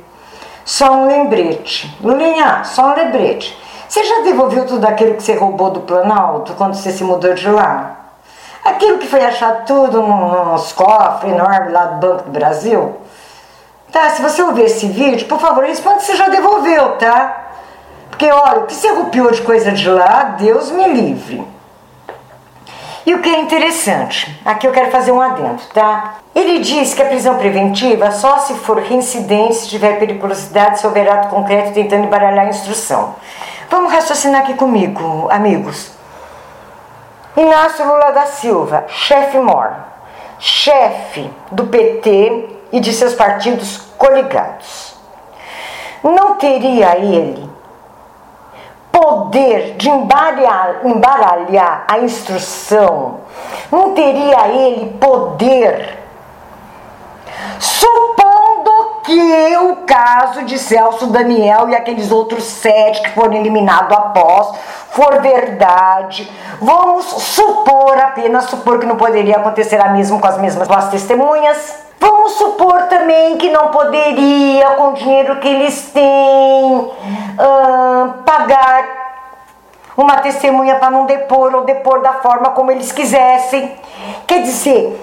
Só 0.67 0.93
um 0.93 1.07
lembrete. 1.07 1.97
Lulinha, 2.03 2.63
só 2.63 2.91
um 2.91 2.95
lembrete. 2.95 3.59
Você 3.89 4.05
já 4.05 4.21
devolveu 4.21 4.67
tudo 4.67 4.85
aquilo 4.85 5.15
que 5.15 5.23
você 5.23 5.33
roubou 5.35 5.71
do 5.71 5.81
Planalto 5.81 6.53
quando 6.59 6.75
você 6.75 6.93
se 6.93 7.03
mudou 7.03 7.33
de 7.33 7.49
lá? 7.49 7.97
Aquilo 8.63 8.99
que 8.99 9.07
foi 9.07 9.25
achado 9.25 9.65
tudo 9.65 10.03
nos 10.03 10.73
cofres 10.73 11.33
enormes 11.33 11.73
lá 11.73 11.87
do 11.87 12.07
Banco 12.07 12.25
do 12.25 12.31
Brasil? 12.31 12.99
Tá, 13.91 14.11
se 14.11 14.21
você 14.21 14.43
ouvir 14.43 14.65
esse 14.65 14.89
vídeo, 14.89 15.27
por 15.27 15.41
favor, 15.41 15.65
responda 15.65 16.01
se 16.01 16.07
você 16.09 16.17
já 16.17 16.29
devolveu, 16.29 16.99
tá? 16.99 17.47
Porque 18.11 18.31
olha, 18.31 18.61
o 18.61 18.67
que 18.67 18.75
você 18.75 18.93
rupiou 18.93 19.31
de 19.31 19.41
coisa 19.41 19.73
de 19.73 19.89
lá, 19.89 20.35
Deus 20.39 20.71
me 20.71 20.87
livre. 20.87 21.49
E 23.07 23.15
o 23.15 23.23
que 23.23 23.29
é 23.29 23.41
interessante, 23.41 24.39
aqui 24.45 24.67
eu 24.67 24.73
quero 24.73 24.91
fazer 24.91 25.11
um 25.11 25.21
adendo, 25.21 25.63
tá? 25.73 26.17
Ele 26.35 26.59
diz 26.59 26.93
que 26.93 27.03
a 27.03 27.07
prisão 27.07 27.39
preventiva 27.39 28.11
só 28.11 28.39
se 28.39 28.55
for 28.55 28.79
reincidente, 28.79 29.55
se 29.55 29.69
tiver 29.69 29.99
periculosidade, 29.99 30.79
se 30.79 30.87
houver 30.87 31.09
ato 31.09 31.29
concreto 31.29 31.73
tentando 31.73 32.05
embaralhar 32.05 32.47
a 32.47 32.51
instrução. 32.51 33.15
Vamos 33.71 33.93
raciocinar 33.93 34.43
aqui 34.43 34.55
comigo, 34.55 35.29
amigos. 35.31 35.93
Inácio 37.37 37.87
Lula 37.87 38.11
da 38.13 38.27
Silva, 38.27 38.85
chefe 38.89 39.39
mor, 39.39 39.73
chefe 40.39 41.31
do 41.51 41.67
PT 41.67 42.49
e 42.73 42.81
de 42.81 42.93
seus 42.93 43.15
partidos 43.15 43.79
coligados. 43.97 44.95
Não 46.03 46.35
teria 46.35 46.97
ele 46.99 47.50
poder 49.31 49.77
de 49.77 49.89
embaralhar, 49.89 50.81
embaralhar 50.85 51.85
a 51.89 52.01
instrução, 52.01 53.21
não 53.71 53.95
teria 53.95 54.49
ele 54.49 54.91
poder, 54.99 55.99
supondo 57.61 59.01
que 59.05 59.57
o 59.57 59.77
caso 59.87 60.43
de 60.43 60.59
Celso 60.59 61.07
Daniel 61.07 61.69
e 61.69 61.77
aqueles 61.77 62.11
outros 62.11 62.43
sete 62.43 63.03
que 63.03 63.11
foram 63.11 63.35
eliminados 63.35 63.97
após 63.97 64.59
for 64.91 65.23
verdade, 65.23 66.29
vamos 66.61 67.05
supor, 67.07 67.97
apenas 67.99 68.47
supor 68.47 68.81
que 68.81 68.87
não 68.87 68.97
poderia 68.97 69.37
acontecer 69.37 69.81
a 69.81 69.91
mesmo 69.91 70.19
com 70.19 70.27
as 70.27 70.39
mesmas 70.39 70.67
duas 70.67 70.89
testemunhas. 70.89 71.89
Vamos 72.01 72.33
supor 72.33 72.85
também 72.85 73.37
que 73.37 73.51
não 73.51 73.69
poderia, 73.69 74.71
com 74.71 74.89
o 74.89 74.95
dinheiro 74.95 75.37
que 75.37 75.47
eles 75.47 75.91
têm, 75.93 76.77
uh, 76.77 78.13
pagar 78.25 79.01
uma 79.97 80.17
testemunha 80.19 80.77
para 80.77 80.91
não 80.91 81.07
depor 81.07 81.55
ou 81.55 81.65
depor 81.65 82.01
da 82.01 82.15
forma 82.15 82.51
como 82.51 82.71
eles 82.71 82.93
quisessem. 82.93 83.75
Quer 84.27 84.43
dizer, 84.43 85.01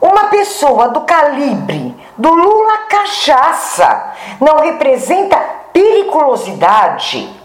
uma 0.00 0.24
pessoa 0.24 0.88
do 0.88 1.02
calibre 1.02 1.96
do 2.16 2.32
Lula 2.32 2.78
Cachaça 2.88 4.12
não 4.40 4.58
representa 4.58 5.36
periculosidade 5.72 7.38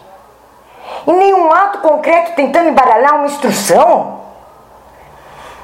e 1.05 1.11
nenhum 1.11 1.51
ato 1.51 1.79
concreto 1.79 2.33
tentando 2.35 2.69
embaralhar 2.69 3.15
uma 3.15 3.25
instrução? 3.25 4.22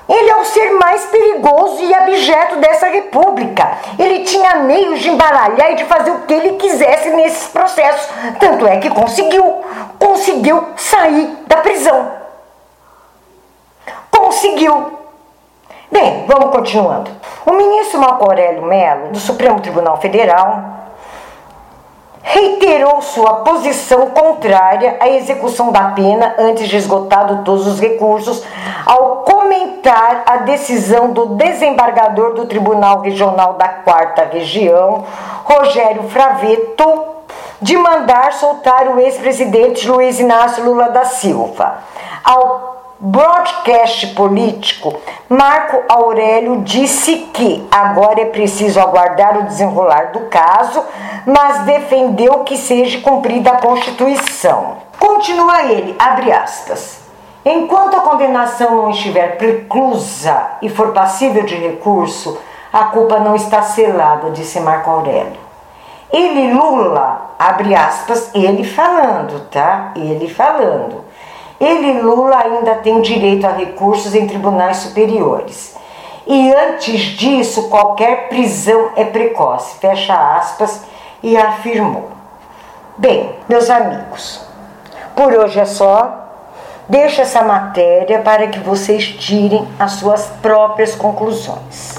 Ele 0.10 0.30
é 0.30 0.36
o 0.38 0.44
ser 0.44 0.72
mais 0.72 1.06
perigoso 1.06 1.84
e 1.84 1.94
abjeto 1.94 2.56
dessa 2.56 2.88
república. 2.88 3.78
Ele 4.00 4.24
tinha 4.24 4.56
meios 4.56 5.00
de 5.00 5.10
embaralhar 5.10 5.72
e 5.72 5.76
de 5.76 5.86
fazer 5.86 6.10
o 6.10 6.22
que 6.22 6.34
ele 6.34 6.54
quisesse 6.54 7.12
nesses 7.12 7.48
processos. 7.50 8.10
Tanto 8.40 8.66
é 8.66 8.78
que 8.78 8.90
conseguiu. 8.90 9.64
Conseguiu 10.00 10.70
sair 10.76 11.38
da 11.46 11.58
prisão. 11.58 12.12
Conseguiu. 14.10 14.98
Bem, 15.92 16.26
vamos 16.28 16.52
continuando. 16.52 17.12
O 17.46 17.52
ministro 17.52 18.00
Marco 18.00 18.24
Aurélio 18.24 18.64
Mello, 18.64 19.10
do 19.10 19.20
Supremo 19.20 19.60
Tribunal 19.60 20.00
Federal, 20.02 20.79
reiterou 22.22 23.02
sua 23.02 23.36
posição 23.36 24.10
contrária 24.12 24.98
à 25.00 25.10
execução 25.10 25.72
da 25.72 25.90
pena 25.92 26.36
antes 26.38 26.68
de 26.68 26.78
esgotado 26.78 27.44
todos 27.44 27.66
os 27.66 27.80
recursos, 27.80 28.44
ao 28.86 29.18
comentar 29.18 30.24
a 30.26 30.38
decisão 30.38 31.12
do 31.12 31.28
desembargador 31.36 32.34
do 32.34 32.46
Tribunal 32.46 33.02
Regional 33.02 33.54
da 33.54 33.68
Quarta 33.68 34.28
Região, 34.32 35.06
Rogério 35.44 36.04
Fraveto, 36.10 37.06
de 37.62 37.76
mandar 37.78 38.34
soltar 38.34 38.88
o 38.88 39.00
ex-presidente 39.00 39.88
Luiz 39.88 40.20
Inácio 40.20 40.64
Lula 40.64 40.90
da 40.90 41.06
Silva. 41.06 41.80
Ao 42.24 42.79
broadcast 43.02 44.08
político, 44.08 44.94
Marco 45.30 45.84
Aurélio 45.88 46.62
disse 46.64 47.30
que 47.34 47.66
agora 47.72 48.20
é 48.20 48.26
preciso 48.26 48.78
aguardar 48.78 49.38
o 49.38 49.44
desenrolar 49.44 50.12
do 50.12 50.22
caso, 50.22 50.84
mas 51.26 51.60
defendeu 51.60 52.44
que 52.44 52.58
seja 52.58 53.00
cumprida 53.00 53.52
a 53.52 53.62
Constituição. 53.62 54.78
Continua 55.00 55.64
ele, 55.64 55.96
abre 55.98 56.30
aspas. 56.30 57.00
Enquanto 57.46 57.96
a 57.96 58.02
condenação 58.02 58.76
não 58.76 58.90
estiver 58.90 59.38
preclusa 59.38 60.58
e 60.62 60.68
for 60.68 60.92
passível 60.92 61.44
de 61.44 61.56
recurso, 61.56 62.38
a 62.72 62.86
culpa 62.86 63.18
não 63.20 63.34
está 63.34 63.62
selada, 63.62 64.32
disse 64.32 64.60
Marco 64.60 64.90
Aurélio. 64.90 65.40
Ele, 66.12 66.54
Lula, 66.54 67.34
abre 67.40 67.74
aspas, 67.74 68.30
ele 68.36 68.66
falando, 68.66 69.48
tá? 69.50 69.94
Ele 69.96 70.28
falando 70.28 71.09
ele, 71.60 72.02
Lula, 72.02 72.38
ainda 72.38 72.76
tem 72.76 73.02
direito 73.02 73.46
a 73.46 73.52
recursos 73.52 74.16
em 74.16 74.26
tribunais 74.28 74.78
superiores. 74.78 75.76
E 76.26 76.54
antes 76.54 77.02
disso, 77.02 77.70
qualquer 77.70 78.30
prisão 78.30 78.92
é 78.96 79.04
precoce, 79.04 79.78
fecha 79.80 80.14
aspas, 80.38 80.84
e 81.22 81.36
afirmou. 81.36 82.12
Bem, 82.98 83.36
meus 83.48 83.70
amigos, 83.70 84.46
por 85.16 85.34
hoje 85.34 85.60
é 85.60 85.66
só. 85.66 86.28
Deixo 86.88 87.22
essa 87.22 87.44
matéria 87.44 88.20
para 88.22 88.48
que 88.48 88.60
vocês 88.60 89.06
tirem 89.06 89.68
as 89.78 89.94
suas 89.94 90.26
próprias 90.42 90.96
conclusões. 90.96 91.96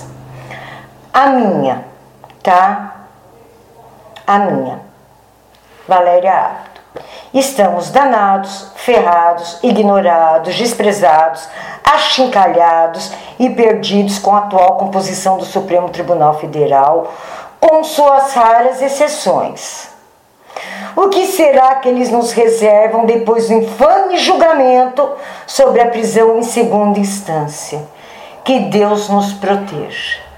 A 1.12 1.26
minha, 1.26 1.84
tá? 2.42 2.96
A 4.26 4.38
minha. 4.38 4.80
Valéria 5.86 6.32
Abdo. 6.32 6.69
Estamos 7.32 7.90
danados, 7.90 8.72
ferrados, 8.74 9.58
ignorados, 9.62 10.56
desprezados, 10.56 11.48
achincalhados 11.84 13.12
e 13.38 13.48
perdidos 13.50 14.18
com 14.18 14.34
a 14.34 14.38
atual 14.38 14.76
composição 14.76 15.38
do 15.38 15.44
Supremo 15.44 15.88
Tribunal 15.90 16.38
Federal, 16.38 17.12
com 17.60 17.84
suas 17.84 18.34
raras 18.34 18.82
exceções. 18.82 19.88
O 20.96 21.08
que 21.08 21.26
será 21.26 21.76
que 21.76 21.88
eles 21.88 22.10
nos 22.10 22.32
reservam 22.32 23.06
depois 23.06 23.48
do 23.48 23.54
infame 23.54 24.18
julgamento 24.18 25.08
sobre 25.46 25.80
a 25.80 25.88
prisão 25.88 26.38
em 26.38 26.42
segunda 26.42 26.98
instância? 26.98 27.86
Que 28.44 28.58
Deus 28.60 29.08
nos 29.08 29.32
proteja. 29.34 30.29